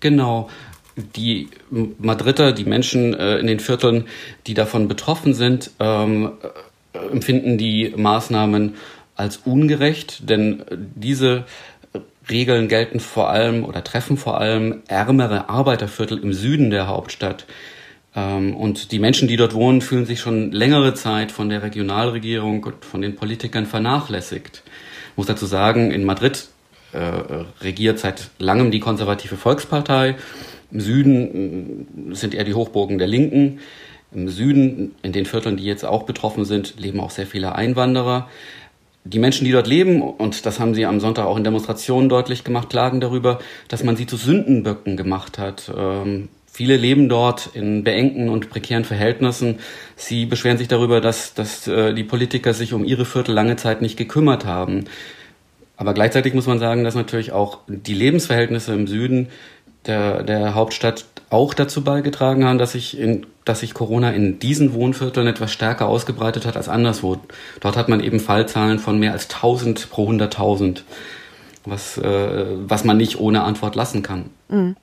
Genau 0.00 0.48
die 0.96 1.48
Madrider, 1.70 2.52
die 2.52 2.64
Menschen 2.64 3.14
äh, 3.14 3.38
in 3.38 3.46
den 3.46 3.60
Vierteln, 3.60 4.06
die 4.46 4.54
davon 4.54 4.88
betroffen 4.88 5.34
sind, 5.34 5.70
ähm, 5.80 6.32
äh, 6.92 6.98
empfinden 7.10 7.56
die 7.58 7.94
Maßnahmen 7.96 8.74
als 9.16 9.38
ungerecht, 9.38 10.28
denn 10.28 10.64
diese 10.94 11.44
Regeln 12.30 12.68
gelten 12.68 13.00
vor 13.00 13.30
allem 13.30 13.64
oder 13.64 13.82
treffen 13.82 14.16
vor 14.16 14.40
allem 14.40 14.82
ärmere 14.88 15.48
Arbeiterviertel 15.48 16.18
im 16.18 16.32
Süden 16.32 16.70
der 16.70 16.86
Hauptstadt. 16.86 17.46
Ähm, 18.14 18.56
und 18.56 18.92
die 18.92 18.98
Menschen, 18.98 19.28
die 19.28 19.36
dort 19.36 19.54
wohnen, 19.54 19.80
fühlen 19.80 20.06
sich 20.06 20.20
schon 20.20 20.52
längere 20.52 20.94
Zeit 20.94 21.32
von 21.32 21.48
der 21.48 21.62
Regionalregierung 21.62 22.64
und 22.64 22.84
von 22.84 23.02
den 23.02 23.16
Politikern 23.16 23.66
vernachlässigt. 23.66 24.62
Ich 25.10 25.16
muss 25.16 25.26
dazu 25.26 25.46
sagen, 25.46 25.90
in 25.90 26.04
Madrid 26.04 26.48
äh, 26.92 26.98
regiert 27.60 27.98
seit 27.98 28.30
langem 28.38 28.70
die 28.70 28.80
konservative 28.80 29.36
Volkspartei 29.36 30.16
im 30.72 30.80
Süden 30.80 32.10
äh, 32.10 32.14
sind 32.14 32.34
eher 32.34 32.44
die 32.44 32.54
Hochburgen 32.54 32.98
der 32.98 33.06
Linken. 33.06 33.60
Im 34.14 34.28
Süden, 34.28 34.94
in 35.02 35.12
den 35.12 35.26
Vierteln, 35.26 35.56
die 35.56 35.64
jetzt 35.64 35.84
auch 35.84 36.02
betroffen 36.04 36.44
sind, 36.44 36.74
leben 36.78 37.00
auch 37.00 37.10
sehr 37.10 37.26
viele 37.26 37.54
Einwanderer. 37.54 38.28
Die 39.04 39.18
Menschen, 39.18 39.44
die 39.44 39.52
dort 39.52 39.66
leben, 39.66 40.02
und 40.02 40.46
das 40.46 40.60
haben 40.60 40.74
sie 40.74 40.86
am 40.86 41.00
Sonntag 41.00 41.26
auch 41.26 41.36
in 41.36 41.44
Demonstrationen 41.44 42.08
deutlich 42.08 42.44
gemacht, 42.44 42.70
klagen 42.70 43.00
darüber, 43.00 43.40
dass 43.68 43.82
man 43.82 43.96
sie 43.96 44.06
zu 44.06 44.16
Sündenböcken 44.16 44.96
gemacht 44.96 45.38
hat. 45.38 45.72
Ähm, 45.76 46.28
viele 46.52 46.76
leben 46.76 47.08
dort 47.08 47.50
in 47.54 47.82
beengten 47.82 48.28
und 48.28 48.50
prekären 48.50 48.84
Verhältnissen. 48.84 49.58
Sie 49.96 50.26
beschweren 50.26 50.58
sich 50.58 50.68
darüber, 50.68 51.00
dass, 51.00 51.32
dass 51.34 51.66
äh, 51.66 51.94
die 51.94 52.04
Politiker 52.04 52.52
sich 52.52 52.74
um 52.74 52.84
ihre 52.84 53.06
Viertel 53.06 53.34
lange 53.34 53.56
Zeit 53.56 53.80
nicht 53.80 53.96
gekümmert 53.96 54.44
haben. 54.44 54.84
Aber 55.78 55.94
gleichzeitig 55.94 56.34
muss 56.34 56.46
man 56.46 56.58
sagen, 56.58 56.84
dass 56.84 56.94
natürlich 56.94 57.32
auch 57.32 57.60
die 57.66 57.94
Lebensverhältnisse 57.94 58.74
im 58.74 58.86
Süden 58.86 59.28
der, 59.86 60.22
der 60.22 60.54
Hauptstadt 60.54 61.06
auch 61.30 61.54
dazu 61.54 61.82
beigetragen 61.82 62.44
haben, 62.44 62.58
dass 62.58 62.72
sich, 62.72 62.98
in, 62.98 63.26
dass 63.46 63.60
sich 63.60 63.72
Corona 63.72 64.10
in 64.10 64.38
diesen 64.38 64.74
Wohnvierteln 64.74 65.26
etwas 65.26 65.50
stärker 65.52 65.88
ausgebreitet 65.88 66.44
hat 66.44 66.58
als 66.58 66.68
anderswo. 66.68 67.16
Dort 67.60 67.76
hat 67.76 67.88
man 67.88 68.00
eben 68.00 68.20
Fallzahlen 68.20 68.78
von 68.78 68.98
mehr 68.98 69.12
als 69.12 69.30
1000 69.30 69.90
pro 69.90 70.08
100.000, 70.10 70.82
was, 71.64 71.96
äh, 71.96 72.44
was 72.68 72.84
man 72.84 72.98
nicht 72.98 73.18
ohne 73.18 73.42
Antwort 73.42 73.74
lassen 73.74 74.02
kann. 74.02 74.26
Mhm. 74.50 74.76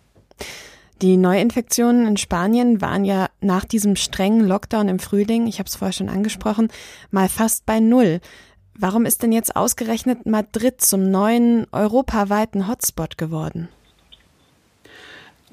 Die 1.02 1.16
Neuinfektionen 1.16 2.06
in 2.06 2.18
Spanien 2.18 2.82
waren 2.82 3.06
ja 3.06 3.30
nach 3.40 3.64
diesem 3.64 3.96
strengen 3.96 4.46
Lockdown 4.46 4.90
im 4.90 5.00
Frühling, 5.00 5.48
ich 5.48 5.60
habe 5.60 5.68
es 5.68 5.78
vorher 5.78 5.94
schon 5.94 6.10
angesprochen, 6.10 6.68
mal 7.10 7.30
fast 7.30 7.66
bei 7.66 7.80
Null. 7.80 8.20
Warum 8.78 9.06
ist 9.06 9.24
denn 9.24 9.32
jetzt 9.32 9.56
ausgerechnet 9.56 10.26
Madrid 10.26 10.82
zum 10.82 11.10
neuen 11.10 11.68
europaweiten 11.72 12.68
Hotspot 12.68 13.18
geworden? 13.18 13.70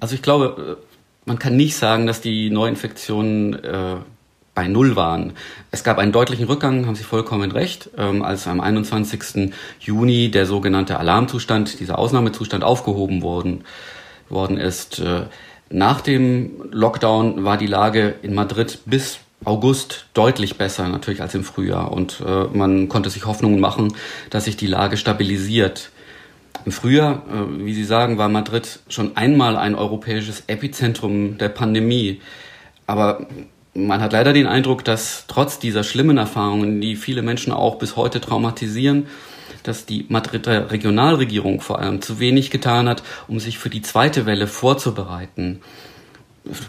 Also 0.01 0.17
ich 0.17 0.23
glaube, 0.23 0.79
man 1.27 1.39
kann 1.39 1.57
nicht 1.57 1.77
sagen, 1.77 2.07
dass 2.07 2.21
die 2.21 2.51
Neuinfektionen 2.51 3.55
äh, 3.55 3.97
bei 4.55 4.67
Null 4.67 4.97
waren. 4.97 5.35
Es 5.71 5.85
gab 5.85 5.99
einen 5.99 6.13
deutlichen 6.13 6.47
Rückgang, 6.47 6.87
haben 6.87 6.97
Sie 6.97 7.05
vollkommen 7.05 7.53
recht, 7.53 7.91
ähm, 7.97 8.23
als 8.23 8.49
am 8.49 8.61
21. 8.61 9.53
Juni 9.79 10.31
der 10.31 10.47
sogenannte 10.47 10.99
Alarmzustand, 10.99 11.79
dieser 11.79 11.99
Ausnahmezustand 11.99 12.65
aufgehoben 12.65 13.23
worden, 13.23 13.65
worden 14.29 14.57
ist. 14.57 14.99
Äh, 14.99 15.27
nach 15.71 16.01
dem 16.01 16.63
Lockdown 16.71 17.45
war 17.45 17.57
die 17.57 17.67
Lage 17.67 18.15
in 18.23 18.35
Madrid 18.35 18.81
bis 18.87 19.19
August 19.45 20.07
deutlich 20.15 20.57
besser 20.57 20.89
natürlich 20.89 21.21
als 21.21 21.35
im 21.35 21.45
Frühjahr 21.45 21.93
und 21.93 22.23
äh, 22.27 22.45
man 22.57 22.89
konnte 22.89 23.11
sich 23.11 23.27
Hoffnungen 23.27 23.61
machen, 23.61 23.93
dass 24.31 24.45
sich 24.45 24.57
die 24.57 24.67
Lage 24.67 24.97
stabilisiert. 24.97 25.91
Im 26.65 26.73
Frühjahr, 26.73 27.23
äh, 27.29 27.65
wie 27.65 27.75
Sie 27.75 27.85
sagen, 27.85 28.19
war 28.19 28.29
Madrid 28.29 28.81
schon 28.89 29.17
einmal 29.17 29.57
ein 29.57 29.75
europäisches 29.75 30.45
Epizentrum 30.47 31.39
der 31.39 31.49
Pandemie. 31.49 32.21
Aber 32.87 33.27
man 33.75 34.01
hat 34.01 34.13
leider 34.13 34.33
den 34.33 34.47
Eindruck, 34.47 34.85
dass 34.85 35.27
trotz 35.29 35.59
dieser 35.59 35.85
schlimmen 35.85 36.17
Erfahrungen, 36.17 36.81
die 36.81 36.97
viele 36.97 37.23
Menschen 37.23 37.53
auch 37.53 37.77
bis 37.77 37.97
heute 37.97 38.21
traumatisieren, 38.21 39.07
dass 39.69 39.87
die 39.87 40.07
Madrider 40.09 40.71
Regionalregierung 40.71 41.61
vor 41.61 41.79
allem 41.79 42.03
zu 42.03 42.21
wenig 42.21 42.51
getan 42.51 42.89
hat, 42.89 43.03
um 43.29 43.41
sich 43.41 43.59
für 43.59 43.71
die 43.71 43.83
zweite 43.83 44.27
Welle 44.27 44.47
vorzubereiten. 44.47 45.61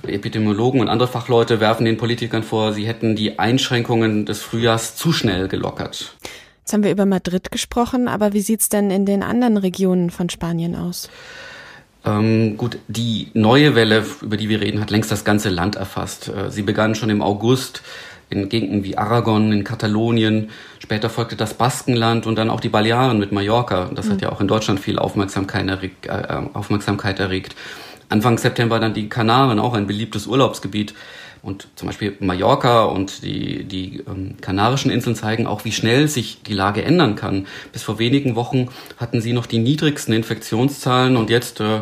Epidemiologen 0.08 0.82
und 0.82 0.89
andere 0.89 1.08
Fachleute 1.08 1.60
werfen 1.60 1.86
den 1.86 1.98
Politikern 1.98 2.44
vor, 2.44 2.74
sie 2.74 2.88
hätten 2.88 3.16
die 3.16 3.38
Einschränkungen 3.38 4.25
des 4.25 4.42
Frühjahrs 4.42 4.96
zu 4.96 5.13
schnell 5.13 5.48
gelockert. 5.48 6.16
Jetzt 6.62 6.74
haben 6.74 6.84
wir 6.84 6.92
über 6.92 7.06
Madrid 7.06 7.51
gesprochen, 7.51 8.08
aber 8.08 8.34
wie 8.34 8.42
sieht's 8.42 8.70
denn 8.70 8.92
in 8.92 9.06
den 9.06 9.24
anderen 9.24 9.58
Regionen 9.58 10.10
von 10.10 10.30
Spanien 10.30 10.75
aus? 10.75 11.10
Ähm, 12.06 12.58
gut, 12.58 12.77
die 12.88 13.30
neue 13.34 13.75
Welle, 13.75 14.06
über 14.22 14.38
die 14.38 14.50
wir 14.50 14.62
reden, 14.62 14.82
hat 14.82 14.92
längst 14.92 15.12
das 15.12 15.24
ganze 15.24 15.50
Land 15.50 15.75
erfasst. 15.75 16.30
Äh, 16.30 16.51
sie 16.51 16.62
begann 16.63 16.96
schon 16.96 17.10
im 17.10 17.22
August 17.22 17.84
in 18.29 18.50
Gegenden 18.50 18.84
wie 18.84 18.98
Aragon, 18.98 19.51
in 19.51 19.63
Katalonien. 19.63 20.50
Später 20.79 21.10
folgte 21.10 21.36
das 21.36 21.53
Baskenland 21.53 22.27
und 22.27 22.36
dann 22.38 22.50
auch 22.50 22.60
die 22.60 22.69
Balearen 22.69 23.19
mit 23.19 23.31
Mallorca. 23.31 23.89
Das 23.93 24.07
mhm. 24.07 24.12
hat 24.12 24.22
ja 24.22 24.31
auch 24.31 24.41
in 24.41 24.48
Deutschland 24.48 24.79
viel 24.79 25.00
Aufmerksamkeit 25.00 25.67
erregt. 25.67 26.05
Äh, 26.07 26.41
Aufmerksamkeit 26.53 27.19
erregt. 27.19 27.55
Anfang 28.10 28.38
September 28.38 28.79
dann 28.79 28.93
die 28.93 29.10
Kanaren, 29.10 29.60
auch 29.60 29.74
ein 29.74 29.88
beliebtes 29.88 30.27
Urlaubsgebiet. 30.27 30.93
Und 31.43 31.67
zum 31.75 31.88
Beispiel 31.88 32.17
Mallorca 32.19 32.86
und 32.86 33.24
die, 33.24 33.63
die 33.63 34.03
ähm, 34.07 34.36
Kanarischen 34.41 34.91
Inseln 34.91 35.15
zeigen 35.15 35.46
auch, 35.48 35.65
wie 35.65 35.72
schnell 35.72 36.07
sich 36.07 36.41
die 36.41 36.53
Lage 36.53 36.84
ändern 36.84 37.15
kann. 37.15 37.48
Bis 37.72 37.84
vor 37.84 38.00
wenigen 38.00 38.36
Wochen 38.36 38.69
hatten 38.98 39.22
sie 39.22 39.34
noch 39.34 39.46
die 39.46 39.60
niedrigsten 39.60 40.13
Infektionszahlen 40.13 41.15
und 41.15 41.29
jetzt 41.29 41.60
äh, 41.60 41.81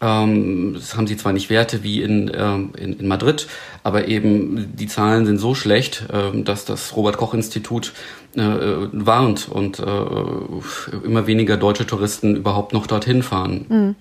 ähm, 0.00 0.74
das 0.74 0.96
haben 0.96 1.06
sie 1.06 1.16
zwar 1.16 1.32
nicht 1.32 1.50
Werte 1.50 1.82
wie 1.82 2.02
in, 2.02 2.30
ähm, 2.34 2.72
in, 2.76 3.00
in, 3.00 3.08
Madrid, 3.08 3.48
aber 3.82 4.06
eben 4.06 4.76
die 4.76 4.86
Zahlen 4.86 5.26
sind 5.26 5.38
so 5.38 5.54
schlecht, 5.54 6.06
äh, 6.12 6.42
dass 6.42 6.64
das 6.64 6.94
Robert 6.94 7.16
Koch 7.16 7.34
Institut 7.34 7.92
äh, 8.36 8.40
warnt 8.40 9.48
und 9.48 9.80
äh, 9.80 11.04
immer 11.04 11.26
weniger 11.26 11.56
deutsche 11.56 11.86
Touristen 11.86 12.36
überhaupt 12.36 12.72
noch 12.72 12.86
dorthin 12.86 13.22
fahren. 13.22 13.66
Mhm. 13.68 13.94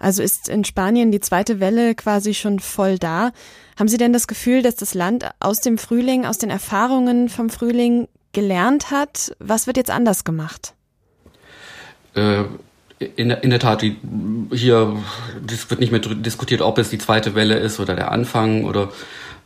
Also 0.00 0.22
ist 0.22 0.48
in 0.48 0.64
Spanien 0.64 1.12
die 1.12 1.20
zweite 1.20 1.60
Welle 1.60 1.94
quasi 1.94 2.34
schon 2.34 2.58
voll 2.58 2.98
da. 2.98 3.32
Haben 3.78 3.88
Sie 3.88 3.98
denn 3.98 4.12
das 4.12 4.26
Gefühl, 4.26 4.62
dass 4.62 4.76
das 4.76 4.94
Land 4.94 5.30
aus 5.40 5.60
dem 5.60 5.78
Frühling, 5.78 6.24
aus 6.24 6.38
den 6.38 6.50
Erfahrungen 6.50 7.28
vom 7.28 7.50
Frühling 7.50 8.08
gelernt 8.32 8.90
hat? 8.90 9.36
Was 9.38 9.66
wird 9.66 9.76
jetzt 9.76 9.90
anders 9.90 10.24
gemacht? 10.24 10.74
Äh, 12.14 12.44
in, 12.98 13.30
in 13.30 13.50
der 13.50 13.60
Tat, 13.60 13.82
die, 13.82 13.96
hier 14.52 14.96
das 15.46 15.70
wird 15.70 15.80
nicht 15.80 15.92
mehr 15.92 16.00
diskutiert, 16.00 16.62
ob 16.62 16.78
es 16.78 16.90
die 16.90 16.98
zweite 16.98 17.34
Welle 17.34 17.56
ist 17.56 17.80
oder 17.80 17.94
der 17.94 18.12
Anfang 18.12 18.64
oder 18.64 18.90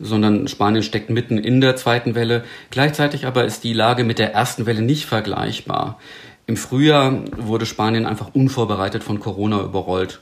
sondern 0.01 0.49
Spanien 0.49 0.83
steckt 0.83 1.11
mitten 1.11 1.39
in 1.39 1.61
der 1.61 1.77
zweiten 1.77 2.15
Welle. 2.15 2.45
Gleichzeitig 2.71 3.27
aber 3.27 3.45
ist 3.45 3.63
die 3.63 3.73
Lage 3.73 4.05
mit 4.05 4.19
der 4.19 4.33
ersten 4.33 4.67
Welle 4.67 4.83
nicht 4.83 5.07
vergleichbar. 5.07 5.99
Im 6.47 6.57
Frühjahr 6.57 7.21
wurde 7.37 7.67
Spanien 7.67 8.05
einfach 8.05 8.35
unvorbereitet 8.35 9.05
von 9.05 9.21
Corona 9.21 9.63
überrollt. 9.63 10.21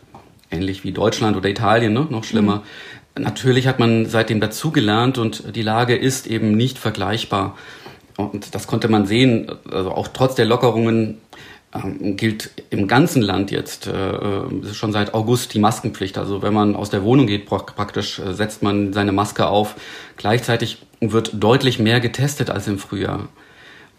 Ähnlich 0.51 0.85
wie 0.85 0.93
Deutschland 0.93 1.37
oder 1.37 1.49
Italien, 1.49 1.93
ne? 1.93 2.07
noch 2.11 2.25
schlimmer. 2.25 2.63
Mhm. 3.17 3.23
Natürlich 3.23 3.67
hat 3.67 3.79
man 3.79 4.07
seitdem 4.07 4.41
dazugelernt 4.41 5.19
und 5.19 5.57
die 5.57 5.63
Lage 5.63 5.97
ist 5.97 6.27
eben 6.27 6.57
nicht 6.57 6.79
vergleichbar. 6.79 7.57
Und 8.17 8.55
das 8.55 8.67
konnte 8.67 8.89
man 8.89 9.07
sehen. 9.07 9.51
Also 9.71 9.93
auch 9.93 10.09
trotz 10.09 10.35
der 10.35 10.45
Lockerungen 10.45 11.19
ähm, 11.73 12.17
gilt 12.17 12.51
im 12.71 12.89
ganzen 12.89 13.23
Land 13.23 13.51
jetzt 13.51 13.87
äh, 13.87 14.73
schon 14.73 14.93
seit 14.93 15.15
August 15.15 15.55
die 15.55 15.61
Maskenpflicht. 15.61 16.19
Also 16.19 16.43
wenn 16.43 16.53
man 16.53 16.75
aus 16.75 16.91
der 16.91 17.05
Wohnung 17.05 17.27
geht, 17.27 17.47
praktisch 17.47 18.19
äh, 18.19 18.33
setzt 18.35 18.63
man 18.63 18.93
seine 18.93 19.13
Maske 19.13 19.47
auf. 19.47 19.77
Gleichzeitig 20.17 20.79
wird 21.01 21.31
deutlich 21.35 21.79
mehr 21.79 22.01
getestet 22.01 22.51
als 22.51 22.67
im 22.67 22.79
Frühjahr. 22.79 23.29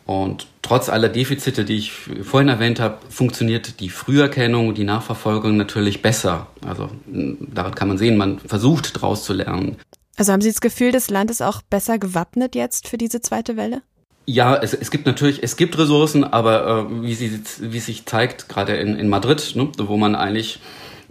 Und 0.06 0.48
trotz 0.62 0.90
aller 0.90 1.08
Defizite, 1.08 1.64
die 1.64 1.78
ich 1.78 1.94
vorhin 2.24 2.50
erwähnt 2.50 2.82
habe, 2.82 2.98
funktioniert 3.10 3.80
die 3.80 3.90
Früherkennung 3.90 4.74
die 4.74 4.84
Nachverfolgung 4.84 5.56
natürlich 5.56 6.02
besser. 6.02 6.48
Also 6.66 6.90
daran 7.08 7.76
kann 7.76 7.88
man 7.88 7.98
sehen, 7.98 8.18
man 8.18 8.40
versucht 8.40 8.98
daraus 8.98 9.24
zu 9.24 9.32
lernen. 9.32 9.78
Also 10.18 10.34
haben 10.34 10.42
Sie 10.42 10.50
das 10.50 10.60
Gefühl, 10.60 10.92
das 10.92 11.10
Land 11.10 11.32
ist 11.32 11.42
auch 11.42 11.62
besser 11.62 11.98
gewappnet 11.98 12.56
jetzt 12.56 12.90
für 12.90 12.98
diese 12.98 13.22
zweite 13.22 13.56
Welle? 13.56 13.82
Ja, 14.26 14.56
es, 14.56 14.74
es 14.74 14.92
gibt 14.92 15.06
natürlich, 15.06 15.42
es 15.44 15.58
gibt 15.58 15.78
Ressourcen, 15.78 16.24
aber 16.24 16.88
äh, 16.92 17.04
wie, 17.04 17.16
sie, 17.16 17.42
wie 17.60 17.80
sich 17.80 18.06
zeigt, 18.06 18.50
gerade 18.50 18.76
in, 18.76 18.98
in 18.98 19.10
Madrid, 19.10 19.54
ne, 19.56 19.70
wo 19.78 19.98
man 19.98 20.16
eigentlich 20.16 20.60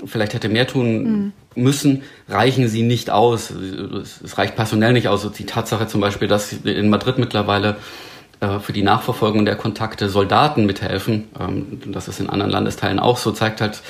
vielleicht 0.04 0.34
hätte 0.34 0.48
mehr 0.48 0.66
tun 0.66 1.02
mhm. 1.02 1.32
müssen, 1.62 2.02
reichen 2.28 2.68
sie 2.68 2.82
nicht 2.82 3.10
aus. 3.10 3.50
Es 3.50 4.38
reicht 4.38 4.56
personell 4.56 4.92
nicht 4.92 5.08
aus. 5.08 5.30
Die 5.32 5.46
Tatsache 5.46 5.86
zum 5.88 6.00
Beispiel, 6.00 6.28
dass 6.28 6.52
in 6.52 6.88
Madrid 6.88 7.18
mittlerweile 7.18 7.76
äh, 8.40 8.58
für 8.58 8.72
die 8.72 8.82
Nachverfolgung 8.82 9.44
der 9.44 9.56
Kontakte 9.56 10.08
Soldaten 10.08 10.64
mithelfen. 10.64 11.28
Ähm, 11.38 11.80
das 11.86 12.08
ist 12.08 12.20
in 12.20 12.30
anderen 12.30 12.50
Landesteilen 12.50 12.98
auch 12.98 13.18
so, 13.18 13.32
zeigt 13.32 13.60
halt, 13.60 13.82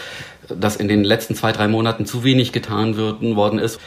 dass 0.48 0.76
in 0.76 0.88
den 0.88 1.04
letzten 1.04 1.36
zwei, 1.36 1.52
drei 1.52 1.68
Monaten 1.68 2.06
zu 2.06 2.24
wenig 2.24 2.52
getan 2.52 2.96
worden 2.96 3.58
ist. 3.60 3.80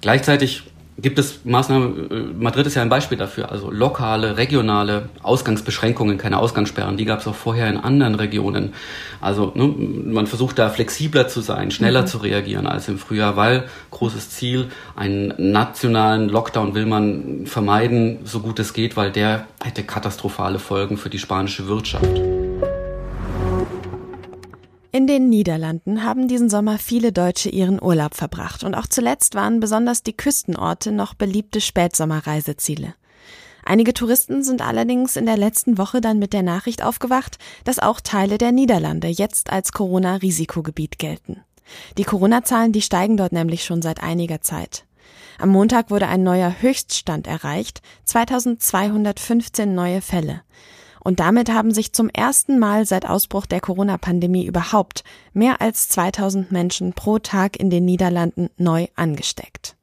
Gleichzeitig 0.00 0.62
gibt 0.98 1.18
es 1.18 1.44
Maßnahmen, 1.44 2.10
äh, 2.10 2.42
Madrid 2.42 2.66
ist 2.66 2.74
ja 2.74 2.82
ein 2.82 2.88
Beispiel 2.88 3.18
dafür, 3.18 3.50
also 3.50 3.70
lokale, 3.70 4.36
regionale 4.36 5.08
Ausgangsbeschränkungen, 5.22 6.18
keine 6.18 6.38
Ausgangssperren, 6.38 6.96
die 6.96 7.04
gab 7.04 7.20
es 7.20 7.26
auch 7.26 7.34
vorher 7.34 7.68
in 7.68 7.76
anderen 7.76 8.14
Regionen. 8.14 8.74
Also 9.20 9.52
ne, 9.54 9.66
man 9.66 10.26
versucht 10.26 10.58
da 10.58 10.70
flexibler 10.70 11.28
zu 11.28 11.40
sein, 11.40 11.70
schneller 11.70 12.02
mhm. 12.02 12.06
zu 12.06 12.18
reagieren 12.18 12.66
als 12.66 12.88
im 12.88 12.98
Frühjahr, 12.98 13.36
weil 13.36 13.64
großes 13.90 14.30
Ziel, 14.30 14.68
einen 14.94 15.34
nationalen 15.38 16.28
Lockdown 16.28 16.74
will 16.74 16.86
man 16.86 17.46
vermeiden, 17.46 18.20
so 18.24 18.40
gut 18.40 18.58
es 18.58 18.72
geht, 18.72 18.96
weil 18.96 19.10
der 19.10 19.46
hätte 19.62 19.82
katastrophale 19.82 20.58
Folgen 20.58 20.96
für 20.96 21.10
die 21.10 21.18
spanische 21.18 21.66
Wirtschaft. 21.66 22.33
In 24.94 25.08
den 25.08 25.28
Niederlanden 25.28 26.04
haben 26.04 26.28
diesen 26.28 26.48
Sommer 26.48 26.78
viele 26.78 27.10
Deutsche 27.10 27.48
ihren 27.48 27.82
Urlaub 27.82 28.14
verbracht 28.14 28.62
und 28.62 28.76
auch 28.76 28.86
zuletzt 28.86 29.34
waren 29.34 29.58
besonders 29.58 30.04
die 30.04 30.16
Küstenorte 30.16 30.92
noch 30.92 31.14
beliebte 31.14 31.60
Spätsommerreiseziele. 31.60 32.94
Einige 33.64 33.92
Touristen 33.92 34.44
sind 34.44 34.62
allerdings 34.62 35.16
in 35.16 35.26
der 35.26 35.36
letzten 35.36 35.78
Woche 35.78 36.00
dann 36.00 36.20
mit 36.20 36.32
der 36.32 36.44
Nachricht 36.44 36.84
aufgewacht, 36.84 37.38
dass 37.64 37.80
auch 37.80 38.00
Teile 38.00 38.38
der 38.38 38.52
Niederlande 38.52 39.08
jetzt 39.08 39.50
als 39.50 39.72
Corona-Risikogebiet 39.72 41.00
gelten. 41.00 41.40
Die 41.98 42.04
Corona-Zahlen, 42.04 42.70
die 42.70 42.80
steigen 42.80 43.16
dort 43.16 43.32
nämlich 43.32 43.64
schon 43.64 43.82
seit 43.82 44.00
einiger 44.00 44.42
Zeit. 44.42 44.84
Am 45.40 45.48
Montag 45.48 45.90
wurde 45.90 46.06
ein 46.06 46.22
neuer 46.22 46.54
Höchststand 46.60 47.26
erreicht, 47.26 47.82
2215 48.04 49.74
neue 49.74 50.00
Fälle. 50.00 50.42
Und 51.04 51.20
damit 51.20 51.52
haben 51.52 51.72
sich 51.72 51.92
zum 51.92 52.08
ersten 52.08 52.58
Mal 52.58 52.86
seit 52.86 53.06
Ausbruch 53.06 53.44
der 53.44 53.60
Corona-Pandemie 53.60 54.46
überhaupt 54.46 55.04
mehr 55.34 55.60
als 55.60 55.88
2000 55.90 56.50
Menschen 56.50 56.94
pro 56.94 57.18
Tag 57.18 57.60
in 57.60 57.68
den 57.68 57.84
Niederlanden 57.84 58.48
neu 58.56 58.86
angesteckt. 58.96 59.76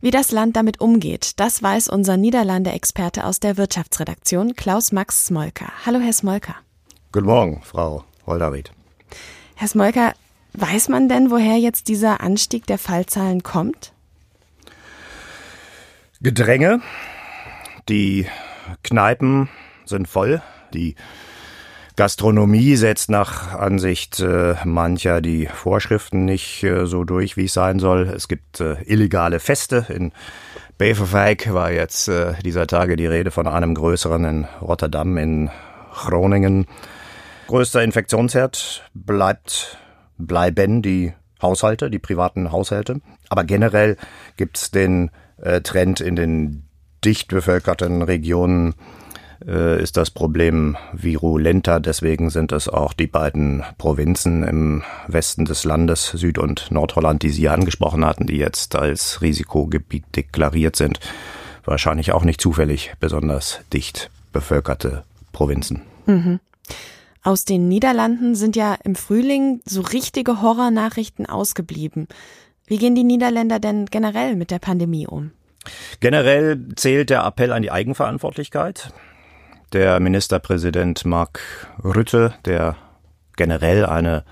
Wie 0.00 0.10
das 0.10 0.32
Land 0.32 0.56
damit 0.56 0.80
umgeht, 0.80 1.38
das 1.38 1.62
weiß 1.62 1.88
unser 1.88 2.16
Niederlande-Experte 2.16 3.24
aus 3.24 3.38
der 3.38 3.56
Wirtschaftsredaktion, 3.56 4.56
Klaus 4.56 4.90
Max 4.90 5.26
Smolker. 5.26 5.70
Hallo, 5.86 6.00
Herr 6.00 6.12
Smolker. 6.12 6.56
Guten 7.12 7.26
Morgen, 7.26 7.62
Frau 7.62 8.02
Holderried. 8.26 8.72
Herr 9.54 9.68
Smolker, 9.68 10.14
weiß 10.54 10.88
man 10.88 11.08
denn, 11.08 11.30
woher 11.30 11.58
jetzt 11.58 11.86
dieser 11.86 12.22
Anstieg 12.22 12.66
der 12.66 12.78
Fallzahlen 12.78 13.44
kommt? 13.44 13.92
Gedränge, 16.20 16.80
die 17.88 18.26
Kneipen 18.82 19.48
sind 19.90 20.08
voll. 20.08 20.42
Die 20.72 20.94
Gastronomie 21.96 22.76
setzt 22.76 23.10
nach 23.10 23.52
Ansicht 23.52 24.20
äh, 24.20 24.54
mancher 24.64 25.20
die 25.20 25.46
Vorschriften 25.46 26.24
nicht 26.24 26.62
äh, 26.62 26.86
so 26.86 27.04
durch, 27.04 27.36
wie 27.36 27.44
es 27.44 27.52
sein 27.52 27.78
soll. 27.78 28.08
Es 28.08 28.26
gibt 28.26 28.60
äh, 28.60 28.82
illegale 28.84 29.38
Feste. 29.38 29.86
In 29.90 30.12
Beverwijk 30.78 31.52
war 31.52 31.70
jetzt 31.70 32.08
äh, 32.08 32.32
dieser 32.42 32.66
Tage 32.66 32.96
die 32.96 33.06
Rede 33.06 33.30
von 33.30 33.46
einem 33.46 33.74
größeren 33.74 34.24
in 34.24 34.44
Rotterdam, 34.62 35.18
in 35.18 35.50
Groningen. 35.92 36.66
Größter 37.48 37.82
Infektionsherd 37.82 38.88
bleibt, 38.94 39.76
bleiben 40.16 40.80
die 40.80 41.12
Haushalte, 41.42 41.90
die 41.90 41.98
privaten 41.98 42.50
Haushalte. 42.50 43.02
Aber 43.28 43.44
generell 43.44 43.98
gibt 44.38 44.56
es 44.56 44.70
den 44.70 45.10
äh, 45.36 45.60
Trend 45.60 46.00
in 46.00 46.16
den 46.16 46.64
dicht 47.04 47.28
bevölkerten 47.28 48.02
Regionen 48.02 48.74
äh, 49.46 49.82
ist 49.82 49.96
das 49.96 50.10
Problem 50.10 50.76
virulenter. 50.92 51.80
Deswegen 51.80 52.30
sind 52.30 52.52
es 52.52 52.68
auch 52.68 52.92
die 52.92 53.06
beiden 53.06 53.62
Provinzen 53.78 54.42
im 54.42 54.82
Westen 55.06 55.44
des 55.44 55.64
Landes, 55.64 56.10
Süd- 56.10 56.38
und 56.38 56.70
Nordholland, 56.70 57.22
die 57.22 57.30
Sie 57.30 57.48
angesprochen 57.48 58.04
hatten, 58.04 58.26
die 58.26 58.36
jetzt 58.36 58.76
als 58.76 59.22
Risikogebiet 59.22 60.04
deklariert 60.14 60.76
sind. 60.76 61.00
Wahrscheinlich 61.64 62.12
auch 62.12 62.24
nicht 62.24 62.40
zufällig 62.40 62.92
besonders 63.00 63.60
dicht 63.72 64.10
bevölkerte 64.32 65.04
Provinzen. 65.32 65.82
Mhm. 66.06 66.40
Aus 67.22 67.44
den 67.44 67.68
Niederlanden 67.68 68.34
sind 68.34 68.56
ja 68.56 68.76
im 68.82 68.94
Frühling 68.94 69.60
so 69.64 69.82
richtige 69.82 70.40
Horrornachrichten 70.40 71.26
ausgeblieben. 71.26 72.08
Wie 72.66 72.78
gehen 72.78 72.94
die 72.94 73.04
Niederländer 73.04 73.58
denn 73.58 73.86
generell 73.86 74.36
mit 74.36 74.50
der 74.50 74.58
Pandemie 74.58 75.06
um? 75.06 75.32
Generell 76.00 76.68
zählt 76.76 77.10
der 77.10 77.24
Appell 77.24 77.52
an 77.52 77.62
die 77.62 77.70
Eigenverantwortlichkeit. 77.70 78.92
Der 79.72 80.00
Ministerpräsident 80.00 81.04
Mark 81.04 81.68
Rütte, 81.84 82.34
der 82.44 82.74
generell 83.36 83.86
eine 83.86 84.24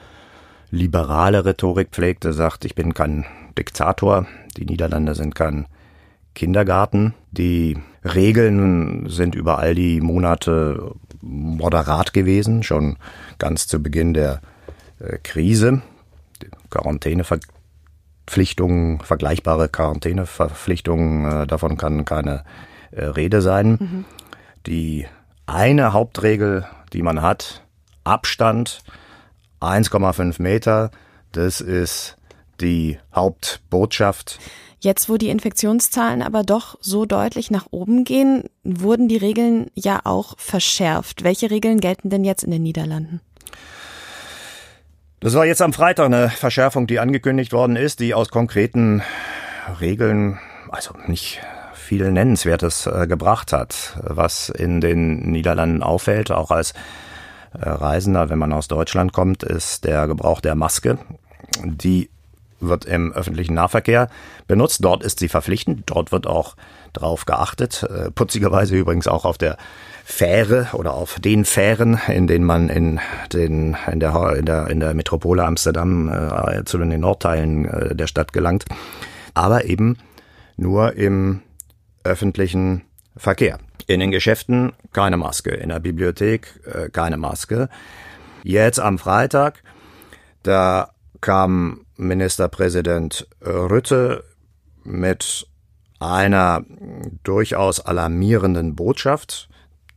liberale 0.71 1.45
Rhetorik 1.45 1.91
pflegte, 1.93 2.33
sagt, 2.33 2.65
ich 2.65 2.75
bin 2.75 2.93
kein 2.93 3.25
Diktator, 3.57 4.27
die 4.57 4.65
Niederlande 4.65 5.15
sind 5.15 5.37
kein 5.37 5.67
Kindergarten. 6.35 7.15
Die 7.31 7.79
Regeln 8.05 9.09
sind 9.09 9.37
über 9.37 9.61
all 9.61 9.75
die 9.75 10.01
Monate 10.01 10.95
moderat 11.21 12.13
gewesen, 12.13 12.63
schon 12.63 12.97
ganz 13.39 13.67
zu 13.67 13.83
Beginn 13.83 14.15
der 14.15 14.41
äh, 14.99 15.19
Krise. 15.23 15.83
Quarantäneverpflichtungen, 16.71 19.01
vergleichbare 19.01 19.69
Quarantäneverpflichtungen, 19.69 21.43
äh, 21.43 21.47
davon 21.47 21.77
kann 21.77 22.05
keine 22.05 22.45
äh, 22.91 23.05
Rede 23.05 23.41
sein. 23.41 23.79
Mhm. 23.81 24.05
Die 24.67 25.07
eine 25.49 25.93
Hauptregel, 25.93 26.67
die 26.93 27.03
man 27.03 27.23
hat, 27.23 27.63
Abstand 28.05 28.83
1,5 29.61 30.41
Meter, 30.41 30.91
das 31.33 31.61
ist 31.61 32.17
die 32.61 32.99
Hauptbotschaft. 33.15 34.39
Jetzt, 34.81 35.09
wo 35.09 35.17
die 35.17 35.31
Infektionszahlen 35.31 36.23
aber 36.23 36.45
doch 36.45 36.79
so 36.81 37.05
deutlich 37.05 37.51
nach 37.51 37.67
oben 37.71 38.05
gehen, 38.05 38.45
wurden 38.63 39.09
die 39.09 39.17
Regeln 39.17 39.71
ja 39.75 40.01
auch 40.05 40.39
verschärft. 40.39 41.25
Welche 41.25 41.51
Regeln 41.51 41.81
gelten 41.81 42.11
denn 42.11 42.25
jetzt 42.25 42.45
in 42.45 42.51
den 42.51 42.63
Niederlanden? 42.63 43.21
Das 45.21 45.35
war 45.35 45.47
jetzt 45.47 45.63
am 45.63 45.73
Freitag 45.73 46.07
eine 46.07 46.29
Verschärfung, 46.29 46.87
die 46.87 47.01
angekündigt 47.01 47.53
worden 47.53 47.75
ist, 47.75 47.99
die 47.99 48.15
aus 48.15 48.29
konkreten 48.29 49.03
Regeln, 49.81 50.39
also 50.71 50.95
nicht 51.07 51.41
viel 51.89 52.13
Nennenswertes 52.13 52.87
äh, 52.87 53.07
gebracht 53.07 53.53
hat. 53.53 53.99
Was 54.03 54.51
in 54.51 54.83
den 54.83 55.31
Niederlanden 55.31 55.83
auffällt, 55.83 56.31
auch 56.31 56.51
als 56.51 56.73
äh, 57.59 57.69
Reisender, 57.69 58.29
wenn 58.29 58.39
man 58.39 58.53
aus 58.53 58.69
Deutschland 58.69 59.15
kommt, 59.15 59.43
ist 59.43 59.85
der 59.85 60.07
Gebrauch 60.07 60.41
der 60.41 60.55
Maske. 60.55 60.99
Die 61.65 62.11
wird 62.61 62.85
im 62.85 63.13
öffentlichen 63.13 63.55
Nahverkehr 63.55 64.09
benutzt. 64.47 64.85
Dort 64.85 65.03
ist 65.03 65.19
sie 65.19 65.29
verpflichtend. 65.29 65.85
Dort 65.87 66.13
wird 66.13 66.27
auch 66.27 66.57
drauf 66.93 67.25
geachtet. 67.25 67.85
Äh, 67.85 68.11
putzigerweise 68.11 68.77
übrigens 68.77 69.09
auch 69.09 69.25
auf 69.25 69.39
der 69.39 69.57
Fähre 70.05 70.69
oder 70.75 70.93
auf 70.93 71.19
den 71.21 71.47
Fähren, 71.47 71.99
in 72.09 72.27
denen 72.27 72.45
man 72.45 72.69
in 72.69 73.01
den 73.33 73.77
in 73.91 74.01
der 74.01 74.37
in 74.37 74.45
der 74.45 74.69
in 74.69 74.81
der 74.81 74.93
Metropole 74.93 75.45
Amsterdam 75.45 76.11
äh, 76.11 76.65
zu 76.65 76.77
den 76.77 77.01
Nordteilen 77.01 77.65
äh, 77.65 77.95
der 77.95 78.07
Stadt 78.07 78.33
gelangt, 78.33 78.65
aber 79.35 79.65
eben 79.65 79.97
nur 80.57 80.95
im 80.95 81.43
öffentlichen 82.09 82.83
Verkehr. 83.17 83.59
In 83.87 84.01
den 84.01 84.11
Geschäften 84.11 84.73
keine 84.93 85.17
Maske, 85.17 85.51
in 85.51 85.69
der 85.69 85.81
Bibliothek 85.81 86.61
äh, 86.67 86.89
keine 86.89 87.17
Maske. 87.17 87.69
Jetzt 88.43 88.81
am 88.81 88.99
Freitag, 88.99 89.63
da 90.43 90.91
kam 91.21 91.85
Ministerpräsident 91.97 93.27
Rütte 93.45 94.25
mit 94.85 95.47
einer 95.99 96.65
durchaus 97.25 97.81
alarmierenden 97.81 98.77
Botschaft. 98.77 99.49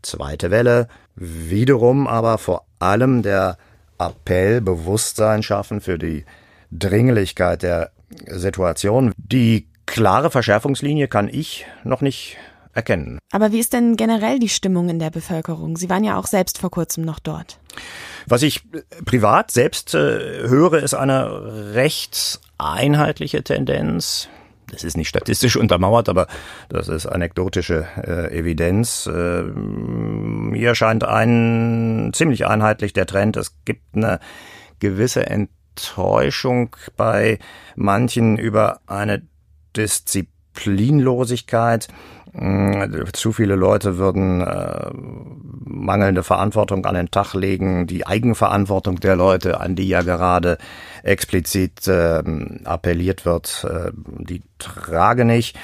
Zweite 0.01 0.49
Welle, 0.49 0.87
wiederum 1.15 2.07
aber 2.07 2.37
vor 2.37 2.65
allem 2.79 3.21
der 3.21 3.57
Appell, 3.99 4.61
Bewusstsein 4.61 5.43
schaffen 5.43 5.79
für 5.79 5.99
die 5.99 6.25
Dringlichkeit 6.71 7.61
der 7.61 7.91
Situation. 8.27 9.13
Die 9.17 9.67
klare 9.91 10.31
Verschärfungslinie 10.31 11.07
kann 11.07 11.27
ich 11.27 11.65
noch 11.83 12.01
nicht 12.01 12.37
erkennen. 12.73 13.19
Aber 13.31 13.51
wie 13.51 13.59
ist 13.59 13.73
denn 13.73 13.97
generell 13.97 14.39
die 14.39 14.49
Stimmung 14.49 14.87
in 14.89 14.99
der 14.99 15.09
Bevölkerung? 15.09 15.75
Sie 15.75 15.89
waren 15.89 16.05
ja 16.05 16.17
auch 16.17 16.27
selbst 16.27 16.57
vor 16.57 16.71
kurzem 16.71 17.03
noch 17.03 17.19
dort. 17.19 17.59
Was 18.25 18.41
ich 18.41 18.63
privat 19.03 19.51
selbst 19.51 19.93
äh, 19.93 20.47
höre, 20.47 20.81
ist 20.81 20.93
eine 20.93 21.73
recht 21.73 22.39
einheitliche 22.57 23.43
Tendenz. 23.43 24.29
Das 24.71 24.85
ist 24.85 24.95
nicht 24.95 25.09
statistisch 25.09 25.57
untermauert, 25.57 26.07
aber 26.07 26.27
das 26.69 26.87
ist 26.87 27.05
anekdotische 27.05 27.85
äh, 27.97 28.39
Evidenz. 28.39 29.05
Äh, 29.07 29.41
mir 29.43 30.73
scheint 30.75 31.03
ein 31.03 32.11
ziemlich 32.13 32.47
einheitlich 32.47 32.93
der 32.93 33.05
Trend. 33.05 33.35
Es 33.35 33.57
gibt 33.65 33.95
eine 33.95 34.21
gewisse 34.79 35.25
Enttäuschung 35.25 36.77
bei 36.95 37.39
manchen 37.75 38.37
über 38.37 38.79
eine 38.87 39.23
Disziplinlosigkeit. 39.75 41.87
Mm, 42.33 43.03
zu 43.11 43.33
viele 43.33 43.55
Leute 43.55 43.97
würden 43.97 44.41
äh, 44.41 44.89
mangelnde 44.93 46.23
Verantwortung 46.23 46.85
an 46.85 46.95
den 46.95 47.11
Tag 47.11 47.33
legen, 47.33 47.87
die 47.87 48.07
Eigenverantwortung 48.07 49.01
der 49.01 49.17
Leute, 49.17 49.59
an 49.59 49.75
die 49.75 49.89
ja 49.89 50.01
gerade 50.01 50.57
explizit 51.03 51.87
äh, 51.87 52.23
appelliert 52.63 53.25
wird, 53.25 53.67
äh, 53.69 53.91
die 53.95 54.43
trage 54.59 55.25
nicht. 55.25 55.57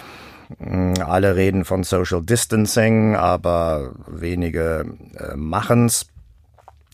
Mm, 0.60 0.94
alle 1.06 1.36
reden 1.36 1.64
von 1.64 1.84
Social 1.84 2.22
Distancing, 2.22 3.16
aber 3.16 3.94
wenige 4.08 4.86
äh, 5.16 5.36
machen's. 5.36 6.08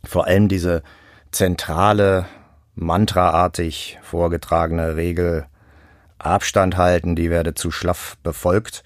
Vor 0.05 0.27
allem 0.27 0.49
diese 0.49 0.83
zentrale, 1.31 2.25
mantraartig 2.75 3.99
vorgetragene 4.01 4.95
Regel 4.95 5.45
Abstand 6.25 6.77
halten, 6.77 7.15
die 7.15 7.29
werde 7.29 7.53
zu 7.53 7.71
schlaff 7.71 8.17
befolgt. 8.23 8.83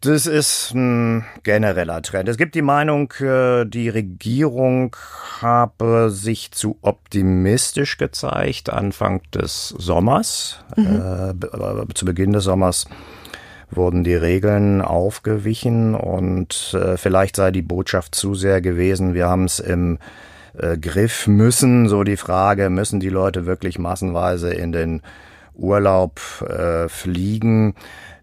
Das 0.00 0.26
ist 0.26 0.72
ein 0.74 1.24
genereller 1.42 2.02
Trend. 2.02 2.28
Es 2.28 2.36
gibt 2.36 2.54
die 2.54 2.62
Meinung, 2.62 3.12
äh, 3.20 3.64
die 3.66 3.88
Regierung 3.88 4.96
habe 5.40 6.10
sich 6.10 6.50
zu 6.52 6.78
optimistisch 6.82 7.98
gezeigt 7.98 8.70
Anfang 8.70 9.22
des 9.32 9.68
Sommers. 9.68 10.64
Mhm. 10.76 11.36
Äh, 11.40 11.94
zu 11.94 12.04
Beginn 12.04 12.32
des 12.32 12.44
Sommers 12.44 12.86
wurden 13.70 14.02
die 14.02 14.14
Regeln 14.14 14.82
aufgewichen 14.82 15.94
und 15.94 16.74
äh, 16.74 16.96
vielleicht 16.96 17.36
sei 17.36 17.52
die 17.52 17.62
Botschaft 17.62 18.14
zu 18.14 18.34
sehr 18.34 18.60
gewesen. 18.60 19.14
Wir 19.14 19.28
haben 19.28 19.44
es 19.44 19.60
im 19.60 19.98
äh, 20.58 20.76
Griff 20.76 21.26
müssen. 21.26 21.88
So 21.88 22.02
die 22.02 22.16
Frage, 22.16 22.70
müssen 22.70 22.98
die 22.98 23.08
Leute 23.08 23.46
wirklich 23.46 23.78
massenweise 23.78 24.52
in 24.52 24.72
den 24.72 25.02
Urlaub 25.60 26.20
äh, 26.42 26.88
fliegen? 26.88 27.74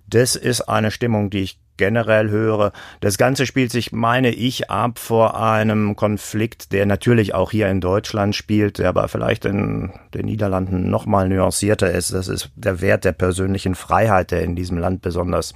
Das 0.08 0.36
ist 0.36 0.62
eine 0.62 0.92
Stimmung, 0.92 1.30
die 1.30 1.40
ich 1.40 1.60
generell 1.78 2.30
höre. 2.30 2.74
Das 3.00 3.18
Ganze 3.18 3.46
spielt 3.46 3.72
sich, 3.72 3.92
meine 3.92 4.32
ich, 4.32 4.70
ab 4.70 5.00
vor 5.00 5.40
einem 5.40 5.96
Konflikt, 5.96 6.74
der 6.74 6.86
natürlich 6.86 7.34
auch 7.34 7.52
hier 7.52 7.70
in 7.70 7.80
Deutschland 7.80 8.36
spielt, 8.36 8.80
der 8.80 8.90
aber 8.90 9.08
vielleicht 9.08 9.46
in 9.46 9.92
den 10.14 10.26
Niederlanden 10.26 10.90
noch 10.90 11.06
mal 11.06 11.30
nuancierter 11.30 11.92
ist. 11.92 12.14
Das 12.14 12.28
ist 12.28 12.50
der 12.56 12.82
Wert 12.82 13.06
der 13.06 13.14
persönlichen 13.14 13.76
Freiheit, 13.76 14.32
der 14.32 14.42
in 14.42 14.56
diesem 14.56 14.78
Land 14.78 15.02
besonders 15.02 15.54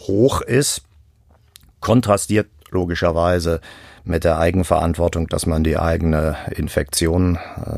hoch 0.00 0.40
ist, 0.40 0.82
kontrastiert 1.80 2.48
logischerweise 2.70 3.60
mit 4.04 4.24
der 4.24 4.38
Eigenverantwortung, 4.38 5.28
dass 5.28 5.46
man 5.46 5.64
die 5.64 5.78
eigene 5.78 6.36
Infektion 6.50 7.36
äh, 7.36 7.70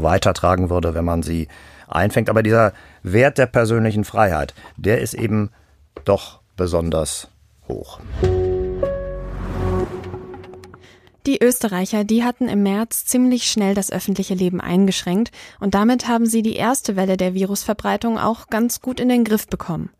weitertragen 0.00 0.70
würde, 0.70 0.94
wenn 0.94 1.04
man 1.04 1.22
sie 1.22 1.48
einfängt. 1.88 2.30
Aber 2.30 2.42
dieser 2.42 2.72
Wert 3.02 3.38
der 3.38 3.46
persönlichen 3.46 4.04
Freiheit, 4.04 4.54
der 4.76 5.00
ist 5.00 5.14
eben 5.14 5.50
doch 6.04 6.40
besonders 6.56 7.28
hoch. 7.68 8.00
Die 11.26 11.42
Österreicher, 11.42 12.04
die 12.04 12.24
hatten 12.24 12.48
im 12.48 12.62
März 12.62 13.04
ziemlich 13.04 13.50
schnell 13.50 13.74
das 13.74 13.92
öffentliche 13.92 14.32
Leben 14.32 14.62
eingeschränkt 14.62 15.30
und 15.60 15.74
damit 15.74 16.08
haben 16.08 16.24
sie 16.24 16.40
die 16.40 16.56
erste 16.56 16.96
Welle 16.96 17.18
der 17.18 17.34
Virusverbreitung 17.34 18.18
auch 18.18 18.46
ganz 18.46 18.80
gut 18.80 18.98
in 18.98 19.10
den 19.10 19.24
Griff 19.24 19.46
bekommen. 19.46 19.90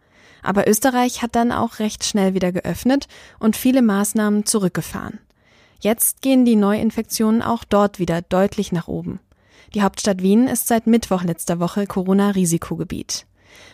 Aber 0.42 0.66
Österreich 0.66 1.20
hat 1.20 1.34
dann 1.34 1.52
auch 1.52 1.80
recht 1.80 2.04
schnell 2.04 2.32
wieder 2.32 2.50
geöffnet 2.50 3.08
und 3.38 3.56
viele 3.56 3.82
Maßnahmen 3.82 4.46
zurückgefahren. 4.46 5.18
Jetzt 5.80 6.22
gehen 6.22 6.46
die 6.46 6.56
Neuinfektionen 6.56 7.42
auch 7.42 7.64
dort 7.64 7.98
wieder 7.98 8.22
deutlich 8.22 8.72
nach 8.72 8.88
oben. 8.88 9.20
Die 9.74 9.82
Hauptstadt 9.82 10.22
Wien 10.22 10.46
ist 10.46 10.66
seit 10.66 10.86
Mittwoch 10.86 11.24
letzter 11.24 11.60
Woche 11.60 11.86
Corona-Risikogebiet. 11.86 13.26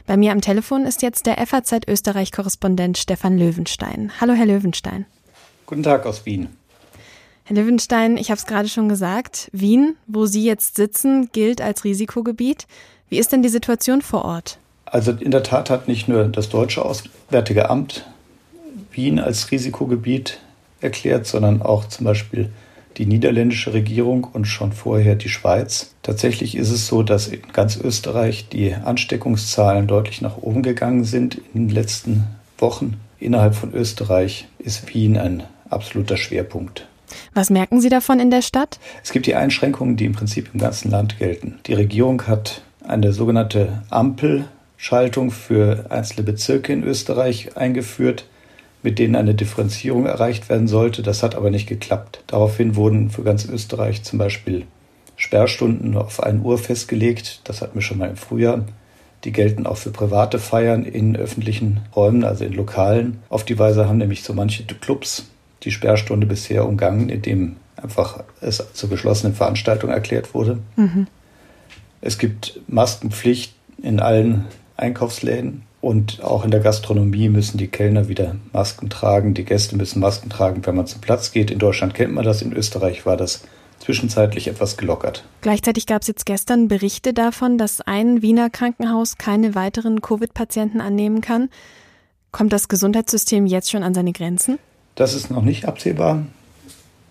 Bei 0.06 0.16
mir 0.16 0.32
am 0.32 0.40
Telefon 0.40 0.86
ist 0.86 1.02
jetzt 1.02 1.26
der 1.26 1.36
FAZ 1.46 1.86
Österreich-Korrespondent 1.86 2.98
Stefan 2.98 3.38
Löwenstein. 3.38 4.10
Hallo, 4.20 4.32
Herr 4.32 4.46
Löwenstein. 4.46 5.06
Guten 5.66 5.84
Tag 5.84 6.04
aus 6.04 6.26
Wien. 6.26 6.48
Herr 7.44 7.56
Löwenstein, 7.56 8.16
ich 8.16 8.30
habe 8.30 8.38
es 8.38 8.46
gerade 8.46 8.68
schon 8.68 8.88
gesagt, 8.88 9.48
Wien, 9.52 9.96
wo 10.06 10.26
Sie 10.26 10.44
jetzt 10.44 10.76
sitzen, 10.76 11.28
gilt 11.32 11.60
als 11.60 11.84
Risikogebiet. 11.84 12.66
Wie 13.08 13.18
ist 13.18 13.30
denn 13.32 13.42
die 13.42 13.48
Situation 13.48 14.02
vor 14.02 14.24
Ort? 14.24 14.58
Also 14.86 15.12
in 15.12 15.30
der 15.30 15.42
Tat 15.44 15.70
hat 15.70 15.86
nicht 15.86 16.08
nur 16.08 16.24
das 16.24 16.48
Deutsche 16.48 16.84
Auswärtige 16.84 17.70
Amt 17.70 18.04
Wien 18.90 19.20
als 19.20 19.50
Risikogebiet 19.50 20.40
erklärt, 20.80 21.26
sondern 21.26 21.62
auch 21.62 21.86
zum 21.86 22.04
Beispiel 22.04 22.50
die 22.96 23.06
niederländische 23.06 23.72
Regierung 23.72 24.24
und 24.24 24.46
schon 24.46 24.72
vorher 24.72 25.14
die 25.16 25.28
Schweiz. 25.28 25.94
Tatsächlich 26.02 26.56
ist 26.56 26.70
es 26.70 26.86
so, 26.86 27.02
dass 27.02 27.28
in 27.28 27.42
ganz 27.52 27.76
Österreich 27.76 28.48
die 28.48 28.74
Ansteckungszahlen 28.74 29.86
deutlich 29.86 30.20
nach 30.20 30.38
oben 30.38 30.62
gegangen 30.62 31.04
sind 31.04 31.40
in 31.54 31.68
den 31.68 31.74
letzten 31.74 32.24
Wochen. 32.58 32.96
innerhalb 33.18 33.54
von 33.54 33.72
Österreich 33.72 34.48
ist 34.58 34.94
Wien 34.94 35.16
ein 35.16 35.42
absoluter 35.70 36.16
Schwerpunkt. 36.16 36.86
Was 37.32 37.50
merken 37.50 37.80
Sie 37.80 37.88
davon 37.88 38.20
in 38.20 38.30
der 38.30 38.42
Stadt? 38.42 38.78
Es 39.02 39.12
gibt 39.12 39.26
die 39.26 39.34
Einschränkungen, 39.34 39.96
die 39.96 40.04
im 40.04 40.12
Prinzip 40.12 40.50
im 40.52 40.60
ganzen 40.60 40.90
Land 40.90 41.18
gelten. 41.18 41.58
Die 41.66 41.74
Regierung 41.74 42.26
hat 42.26 42.62
eine 42.86 43.12
sogenannte 43.12 43.82
Ampelschaltung 43.90 45.30
für 45.30 45.86
einzelne 45.90 46.24
Bezirke 46.24 46.72
in 46.72 46.84
Österreich 46.84 47.56
eingeführt, 47.56 48.26
mit 48.84 48.98
denen 48.98 49.16
eine 49.16 49.34
Differenzierung 49.34 50.04
erreicht 50.04 50.50
werden 50.50 50.68
sollte. 50.68 51.02
Das 51.02 51.22
hat 51.22 51.34
aber 51.34 51.50
nicht 51.50 51.66
geklappt. 51.66 52.22
Daraufhin 52.26 52.76
wurden 52.76 53.10
für 53.10 53.22
ganz 53.22 53.46
Österreich 53.46 54.02
zum 54.04 54.18
Beispiel 54.18 54.66
Sperrstunden 55.16 55.96
auf 55.96 56.22
1 56.22 56.44
Uhr 56.44 56.58
festgelegt. 56.58 57.40
Das 57.44 57.62
hatten 57.62 57.76
wir 57.76 57.82
schon 57.82 57.98
mal 57.98 58.10
im 58.10 58.16
Frühjahr. 58.16 58.66
Die 59.24 59.32
gelten 59.32 59.66
auch 59.66 59.78
für 59.78 59.90
private 59.90 60.38
Feiern 60.38 60.84
in 60.84 61.16
öffentlichen 61.16 61.80
Räumen, 61.96 62.24
also 62.24 62.44
in 62.44 62.52
Lokalen. 62.52 63.22
Auf 63.30 63.44
die 63.44 63.58
Weise 63.58 63.88
haben 63.88 63.96
nämlich 63.96 64.22
so 64.22 64.34
manche 64.34 64.64
Clubs 64.64 65.30
die 65.62 65.70
Sperrstunde 65.70 66.26
bisher 66.26 66.68
umgangen, 66.68 67.08
indem 67.08 67.56
einfach 67.76 68.22
es 68.42 68.62
zur 68.74 68.90
geschlossenen 68.90 69.34
Veranstaltung 69.34 69.88
erklärt 69.88 70.34
wurde. 70.34 70.58
Mhm. 70.76 71.06
Es 72.02 72.18
gibt 72.18 72.60
Maskenpflicht 72.68 73.54
in 73.82 73.98
allen 73.98 74.44
Einkaufsläden 74.76 75.62
und 75.84 76.24
auch 76.24 76.44
in 76.44 76.50
der 76.50 76.60
Gastronomie 76.60 77.28
müssen 77.28 77.58
die 77.58 77.68
Kellner 77.68 78.08
wieder 78.08 78.36
Masken 78.52 78.88
tragen. 78.88 79.34
Die 79.34 79.44
Gäste 79.44 79.76
müssen 79.76 80.00
Masken 80.00 80.30
tragen, 80.30 80.64
wenn 80.64 80.74
man 80.74 80.86
zum 80.86 81.02
Platz 81.02 81.30
geht. 81.30 81.50
In 81.50 81.58
Deutschland 81.58 81.94
kennt 81.94 82.14
man 82.14 82.24
das, 82.24 82.40
in 82.40 82.52
Österreich 82.52 83.04
war 83.04 83.18
das 83.18 83.42
zwischenzeitlich 83.80 84.48
etwas 84.48 84.78
gelockert. 84.78 85.24
Gleichzeitig 85.42 85.86
gab 85.86 86.00
es 86.00 86.08
jetzt 86.08 86.24
gestern 86.24 86.68
Berichte 86.68 87.12
davon, 87.12 87.58
dass 87.58 87.82
ein 87.82 88.22
Wiener 88.22 88.48
Krankenhaus 88.48 89.18
keine 89.18 89.54
weiteren 89.54 90.00
Covid-Patienten 90.00 90.80
annehmen 90.80 91.20
kann. 91.20 91.50
Kommt 92.32 92.54
das 92.54 92.68
Gesundheitssystem 92.68 93.44
jetzt 93.44 93.70
schon 93.70 93.82
an 93.82 93.92
seine 93.92 94.12
Grenzen? 94.12 94.58
Das 94.94 95.12
ist 95.12 95.30
noch 95.30 95.42
nicht 95.42 95.66
absehbar. 95.66 96.24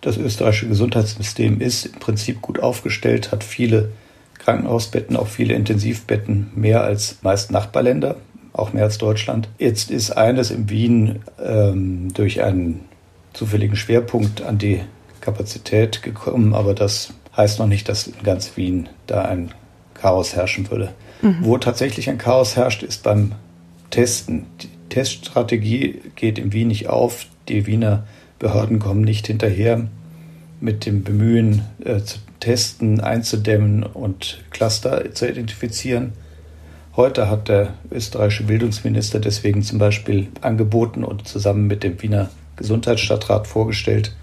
Das 0.02 0.18
österreichische 0.18 0.68
Gesundheitssystem 0.68 1.62
ist 1.62 1.86
im 1.86 2.00
Prinzip 2.00 2.42
gut 2.42 2.60
aufgestellt, 2.60 3.32
hat 3.32 3.44
viele 3.44 3.92
Krankenhausbetten, 4.40 5.16
auch 5.16 5.28
viele 5.28 5.54
Intensivbetten, 5.54 6.52
mehr 6.56 6.84
als 6.84 7.20
meist 7.22 7.52
Nachbarländer, 7.52 8.18
auch 8.54 8.72
mehr 8.72 8.84
als 8.84 8.98
Deutschland. 8.98 9.50
Jetzt 9.58 9.92
ist 9.92 10.12
eines 10.12 10.52
in 10.52 10.70
Wien 10.70 11.20
ähm, 11.44 12.14
durch 12.14 12.44
einen 12.44 12.86
zufälligen 13.34 13.76
Schwerpunkt 13.76 14.42
an 14.44 14.60
die 14.60 14.82
Kapazität 15.22 16.04
gekommen, 16.04 16.54
aber 16.54 16.74
das 16.74 17.14
heißt 17.36 17.60
noch 17.60 17.68
nicht, 17.68 17.90
dass 17.90 18.08
in 18.08 18.24
ganz 18.24 18.56
Wien 18.56 18.90
da 19.08 19.24
ein 19.24 19.52
Chaos 19.96 20.36
herrschen 20.36 20.70
würde. 20.70 20.94
Mhm. 21.22 21.38
Wo 21.42 21.58
tatsächlich 21.58 22.10
ein 22.10 22.18
Chaos 22.18 22.56
herrscht, 22.56 22.84
ist 22.84 23.04
beim 23.04 23.34
Testen. 23.90 24.46
Die 24.62 24.70
Teststrategie 24.90 26.02
geht 26.16 26.38
in 26.38 26.54
Wien 26.54 26.68
nicht 26.68 26.90
auf. 26.90 27.26
Die 27.48 27.66
Wiener 27.66 28.06
Behörden 28.40 28.80
kommen 28.80 29.02
nicht 29.02 29.28
hinterher 29.28 29.88
mit 30.60 30.86
dem 30.86 31.04
Bemühen 31.04 31.64
äh, 31.84 32.02
zu 32.02 32.20
testen, 32.40 33.00
einzudämmen 33.00 33.84
und 33.84 34.44
Cluster 34.52 35.14
zu 35.14 35.30
identifizieren. 35.30 36.14
Heute 36.96 37.28
hat 37.28 37.50
der 37.50 37.74
österreichische 37.92 38.44
Bildungsminister 38.44 39.20
deswegen 39.20 39.64
zum 39.64 39.80
Beispiel 39.80 40.28
angeboten 40.42 41.04
und 41.04 41.28
zusammen 41.28 41.66
mit 41.66 41.84
dem 41.84 42.00
Wiener 42.04 42.30
Gesundheitsstadtrat 42.56 43.48
vorgestellt, 43.48 44.16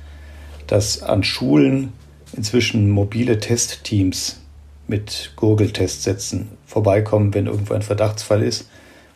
dass 0.68 1.02
an 1.02 1.24
Schulen 1.24 1.92
inzwischen 2.32 2.88
mobile 2.90 3.40
Testteams 3.40 4.40
mit 4.86 5.32
Gurgeltestsätzen 5.34 6.48
vorbeikommen, 6.64 7.34
wenn 7.34 7.46
irgendwo 7.46 7.74
ein 7.74 7.82
Verdachtsfall 7.82 8.42
ist, 8.42 8.68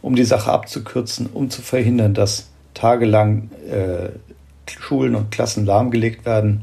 um 0.03 0.17
die 0.17 0.25
Sache 0.25 0.51
abzukürzen, 0.51 1.29
um 1.33 1.49
zu 1.49 1.63
verhindern, 1.63 2.13
dass 2.13 2.51
tagelang 2.75 3.51
äh, 3.71 4.09
Schulen 4.69 5.15
und 5.15 5.31
Klassen 5.31 5.65
lahmgelegt 5.65 6.27
werden, 6.27 6.63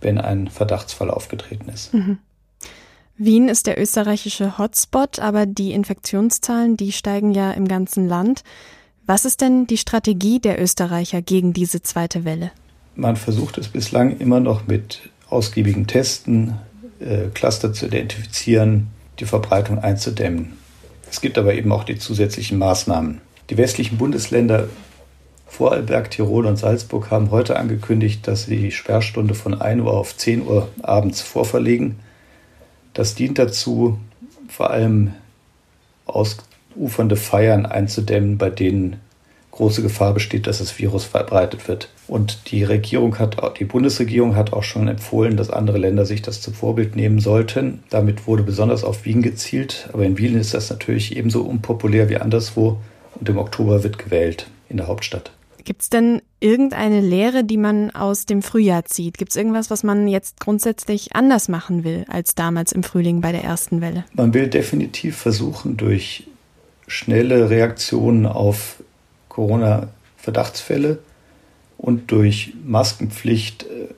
wenn 0.00 0.18
ein 0.18 0.48
Verdachtsfall 0.48 1.10
aufgetreten 1.10 1.68
ist. 1.68 1.94
Mhm. 1.94 2.18
Wien 3.16 3.48
ist 3.48 3.68
der 3.68 3.80
österreichische 3.80 4.58
Hotspot, 4.58 5.20
aber 5.20 5.46
die 5.46 5.72
Infektionszahlen, 5.72 6.76
die 6.76 6.90
steigen 6.90 7.32
ja 7.32 7.52
im 7.52 7.68
ganzen 7.68 8.08
Land. 8.08 8.42
Was 9.06 9.24
ist 9.24 9.40
denn 9.40 9.68
die 9.68 9.76
Strategie 9.76 10.40
der 10.40 10.60
Österreicher 10.60 11.22
gegen 11.22 11.52
diese 11.52 11.80
zweite 11.80 12.24
Welle? 12.24 12.50
Man 12.96 13.14
versucht 13.14 13.58
es 13.58 13.68
bislang 13.68 14.18
immer 14.18 14.40
noch 14.40 14.66
mit 14.66 15.10
ausgiebigen 15.28 15.86
Testen, 15.86 16.58
äh, 16.98 17.28
Cluster 17.32 17.72
zu 17.72 17.86
identifizieren, 17.86 18.88
die 19.20 19.26
Verbreitung 19.26 19.78
einzudämmen. 19.78 20.54
Es 21.08 21.20
gibt 21.20 21.38
aber 21.38 21.54
eben 21.54 21.70
auch 21.70 21.84
die 21.84 21.98
zusätzlichen 21.98 22.58
Maßnahmen. 22.58 23.20
Die 23.50 23.56
westlichen 23.56 23.96
Bundesländer 23.96 24.68
Vorarlberg, 25.46 26.10
Tirol 26.10 26.46
und 26.46 26.56
Salzburg 26.56 27.12
haben 27.12 27.30
heute 27.30 27.56
angekündigt, 27.56 28.26
dass 28.26 28.46
sie 28.46 28.56
die 28.56 28.72
Sperrstunde 28.72 29.34
von 29.34 29.60
1 29.60 29.82
Uhr 29.82 29.92
auf 29.92 30.16
10 30.16 30.44
Uhr 30.44 30.68
abends 30.82 31.20
vorverlegen. 31.20 32.00
Das 32.94 33.14
dient 33.14 33.38
dazu, 33.38 33.98
vor 34.48 34.70
allem 34.70 35.12
ausufernde 36.06 37.16
Feiern 37.16 37.66
einzudämmen, 37.66 38.38
bei 38.38 38.50
denen 38.50 38.96
große 39.50 39.82
Gefahr 39.82 40.14
besteht, 40.14 40.46
dass 40.46 40.58
das 40.58 40.78
Virus 40.78 41.04
verbreitet 41.04 41.68
wird. 41.68 41.88
Und 42.08 42.50
die 42.50 42.64
Regierung 42.64 43.18
hat, 43.18 43.36
die 43.58 43.64
Bundesregierung 43.64 44.34
hat 44.34 44.52
auch 44.52 44.64
schon 44.64 44.88
empfohlen, 44.88 45.36
dass 45.36 45.50
andere 45.50 45.78
Länder 45.78 46.04
sich 46.06 46.22
das 46.22 46.40
zum 46.40 46.54
Vorbild 46.54 46.96
nehmen 46.96 47.20
sollten. 47.20 47.82
Damit 47.90 48.26
wurde 48.26 48.42
besonders 48.42 48.82
auf 48.82 49.04
Wien 49.04 49.22
gezielt. 49.22 49.88
Aber 49.92 50.04
in 50.04 50.18
Wien 50.18 50.36
ist 50.36 50.54
das 50.54 50.70
natürlich 50.70 51.16
ebenso 51.16 51.42
unpopulär 51.42 52.08
wie 52.08 52.16
anderswo. 52.16 52.78
Und 53.18 53.28
im 53.28 53.38
Oktober 53.38 53.84
wird 53.84 53.98
gewählt 53.98 54.48
in 54.68 54.76
der 54.76 54.88
Hauptstadt. 54.88 55.30
Gibt 55.64 55.82
es 55.82 55.90
denn 55.90 56.20
irgendeine 56.40 57.00
Lehre, 57.00 57.42
die 57.42 57.56
man 57.56 57.90
aus 57.90 58.26
dem 58.26 58.42
Frühjahr 58.42 58.84
zieht? 58.84 59.18
Gibt 59.18 59.30
es 59.30 59.36
irgendwas, 59.36 59.70
was 59.70 59.82
man 59.82 60.08
jetzt 60.08 60.40
grundsätzlich 60.40 61.14
anders 61.14 61.48
machen 61.48 61.84
will 61.84 62.04
als 62.08 62.34
damals 62.34 62.72
im 62.72 62.82
Frühling 62.82 63.20
bei 63.20 63.32
der 63.32 63.44
ersten 63.44 63.80
Welle? 63.80 64.04
Man 64.12 64.34
will 64.34 64.48
definitiv 64.48 65.16
versuchen, 65.16 65.76
durch 65.76 66.26
schnelle 66.86 67.48
Reaktionen 67.50 68.26
auf 68.26 68.82
Corona-Verdachtsfälle 69.28 70.98
und 71.78 72.10
durch 72.10 72.52
Maskenpflicht, 72.64 73.64
äh, 73.64 73.88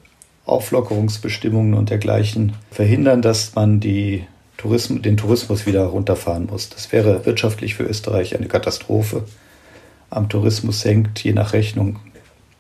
Auflockerungsbestimmungen 0.45 1.75
und 1.75 1.91
dergleichen 1.91 2.53
verhindern, 2.71 3.21
dass 3.21 3.57
man 3.57 3.81
die 3.81 4.25
Tourism 4.57 5.03
den 5.03 5.17
Tourismus 5.17 5.67
wieder 5.67 5.85
runterfahren 5.85 6.47
muss. 6.47 6.69
Das 6.71 6.93
wäre 6.93 7.27
wirtschaftlich 7.27 7.75
für 7.75 7.83
Österreich 7.83 8.37
eine 8.37 8.47
Katastrophe. 8.47 9.25
Am 10.11 10.29
Tourismus 10.29 10.85
hängt 10.85 11.23
je 11.23 11.33
nach 11.33 11.53
Rechnung 11.53 11.99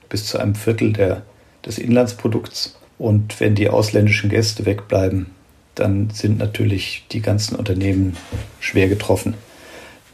bis 0.08 0.26
zu 0.26 0.38
einem 0.38 0.54
Viertel 0.54 0.92
der, 0.92 1.22
des 1.64 1.78
Inlandsprodukts. 1.78 2.78
Und 2.98 3.40
wenn 3.40 3.54
die 3.54 3.68
ausländischen 3.68 4.30
Gäste 4.30 4.64
wegbleiben, 4.64 5.26
dann 5.74 6.10
sind 6.10 6.38
natürlich 6.38 7.04
die 7.12 7.20
ganzen 7.20 7.56
Unternehmen 7.56 8.16
schwer 8.60 8.88
getroffen. 8.88 9.34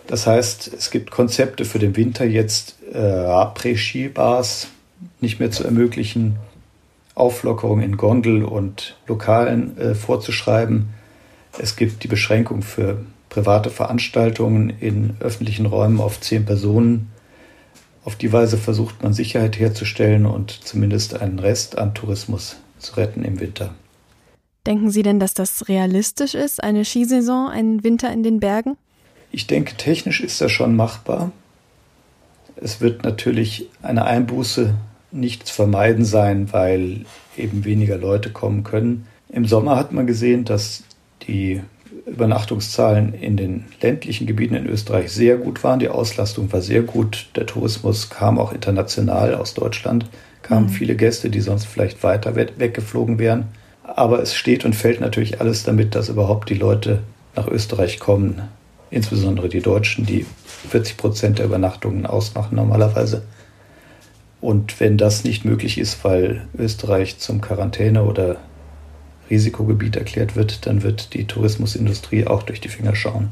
Das 0.06 0.26
heißt, 0.26 0.72
es 0.76 0.90
gibt 0.90 1.10
Konzepte 1.10 1.64
für 1.64 1.78
den 1.78 1.96
Winter 1.96 2.24
jetzt, 2.24 2.76
äh, 2.92 2.98
Après-Ski-Bars 2.98 4.68
nicht 5.20 5.40
mehr 5.40 5.50
zu 5.50 5.64
ermöglichen, 5.64 6.36
Auflockerung 7.14 7.80
in 7.80 7.96
Gondel 7.96 8.44
und 8.44 8.96
Lokalen 9.06 9.76
äh, 9.78 9.94
vorzuschreiben. 9.94 10.90
Es 11.58 11.76
gibt 11.76 12.02
die 12.02 12.08
Beschränkung 12.08 12.62
für 12.62 13.04
private 13.28 13.70
Veranstaltungen 13.70 14.70
in 14.80 15.16
öffentlichen 15.20 15.66
Räumen 15.66 16.00
auf 16.00 16.20
zehn 16.20 16.44
Personen. 16.44 17.10
Auf 18.04 18.16
die 18.16 18.32
Weise 18.32 18.58
versucht 18.58 19.02
man 19.02 19.12
Sicherheit 19.12 19.58
herzustellen 19.58 20.26
und 20.26 20.50
zumindest 20.50 21.20
einen 21.20 21.38
Rest 21.38 21.78
an 21.78 21.94
Tourismus 21.94 22.56
zu 22.78 22.96
retten 22.96 23.24
im 23.24 23.38
Winter. 23.38 23.74
Denken 24.66 24.90
Sie 24.90 25.02
denn, 25.02 25.20
dass 25.20 25.34
das 25.34 25.68
realistisch 25.68 26.34
ist, 26.34 26.62
eine 26.62 26.84
Skisaison, 26.84 27.48
einen 27.48 27.84
Winter 27.84 28.12
in 28.12 28.22
den 28.22 28.40
Bergen? 28.40 28.76
Ich 29.30 29.46
denke, 29.46 29.76
technisch 29.76 30.20
ist 30.20 30.40
das 30.40 30.52
schon 30.52 30.76
machbar. 30.76 31.32
Es 32.56 32.80
wird 32.80 33.02
natürlich 33.02 33.68
eine 33.82 34.04
Einbuße 34.04 34.74
nicht 35.10 35.46
zu 35.46 35.54
vermeiden 35.54 36.04
sein, 36.04 36.52
weil 36.52 37.04
eben 37.36 37.64
weniger 37.64 37.98
Leute 37.98 38.30
kommen 38.30 38.62
können. 38.62 39.06
Im 39.28 39.46
Sommer 39.46 39.76
hat 39.76 39.92
man 39.92 40.06
gesehen, 40.06 40.44
dass 40.44 40.84
die 41.26 41.62
Übernachtungszahlen 42.06 43.14
in 43.14 43.36
den 43.36 43.64
ländlichen 43.80 44.26
Gebieten 44.26 44.54
in 44.54 44.66
Österreich 44.66 45.10
sehr 45.12 45.36
gut 45.36 45.62
waren. 45.62 45.78
Die 45.78 45.88
Auslastung 45.88 46.52
war 46.52 46.60
sehr 46.60 46.82
gut. 46.82 47.28
Der 47.36 47.46
Tourismus 47.46 48.10
kam 48.10 48.38
auch 48.38 48.52
international 48.52 49.34
aus 49.34 49.54
Deutschland, 49.54 50.06
kamen 50.42 50.66
mhm. 50.66 50.70
viele 50.70 50.96
Gäste, 50.96 51.30
die 51.30 51.40
sonst 51.40 51.66
vielleicht 51.66 52.02
weiter 52.02 52.34
weggeflogen 52.34 53.18
wären. 53.18 53.46
Aber 53.82 54.20
es 54.20 54.34
steht 54.34 54.64
und 54.64 54.74
fällt 54.74 55.00
natürlich 55.00 55.40
alles 55.40 55.64
damit, 55.64 55.94
dass 55.94 56.08
überhaupt 56.08 56.50
die 56.50 56.54
Leute 56.54 57.00
nach 57.34 57.48
Österreich 57.48 57.98
kommen 57.98 58.42
insbesondere 58.92 59.48
die 59.48 59.62
Deutschen, 59.62 60.06
die 60.06 60.26
40 60.68 60.96
Prozent 60.96 61.38
der 61.38 61.46
Übernachtungen 61.46 62.06
ausmachen 62.06 62.56
normalerweise. 62.56 63.22
Und 64.40 64.78
wenn 64.80 64.98
das 64.98 65.24
nicht 65.24 65.44
möglich 65.44 65.78
ist, 65.78 66.04
weil 66.04 66.46
Österreich 66.56 67.18
zum 67.18 67.40
Quarantäne- 67.40 68.04
oder 68.04 68.36
Risikogebiet 69.32 69.96
erklärt 69.96 70.36
wird, 70.36 70.66
dann 70.66 70.82
wird 70.82 71.14
die 71.14 71.26
Tourismusindustrie 71.26 72.26
auch 72.26 72.42
durch 72.42 72.60
die 72.60 72.68
Finger 72.68 72.94
schauen. 72.94 73.30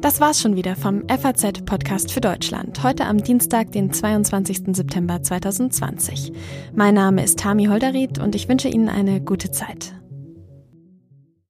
Das 0.00 0.20
war's 0.20 0.40
schon 0.40 0.54
wieder 0.54 0.76
vom 0.76 1.04
FAZ 1.08 1.64
Podcast 1.64 2.12
für 2.12 2.20
Deutschland. 2.20 2.82
Heute 2.82 3.06
am 3.06 3.22
Dienstag, 3.22 3.72
den 3.72 3.90
22. 3.90 4.76
September 4.76 5.22
2020. 5.22 6.32
Mein 6.74 6.94
Name 6.94 7.24
ist 7.24 7.38
Tami 7.38 7.66
Holderried 7.66 8.18
und 8.18 8.34
ich 8.34 8.48
wünsche 8.48 8.68
Ihnen 8.68 8.90
eine 8.90 9.22
gute 9.22 9.50
Zeit. 9.50 9.94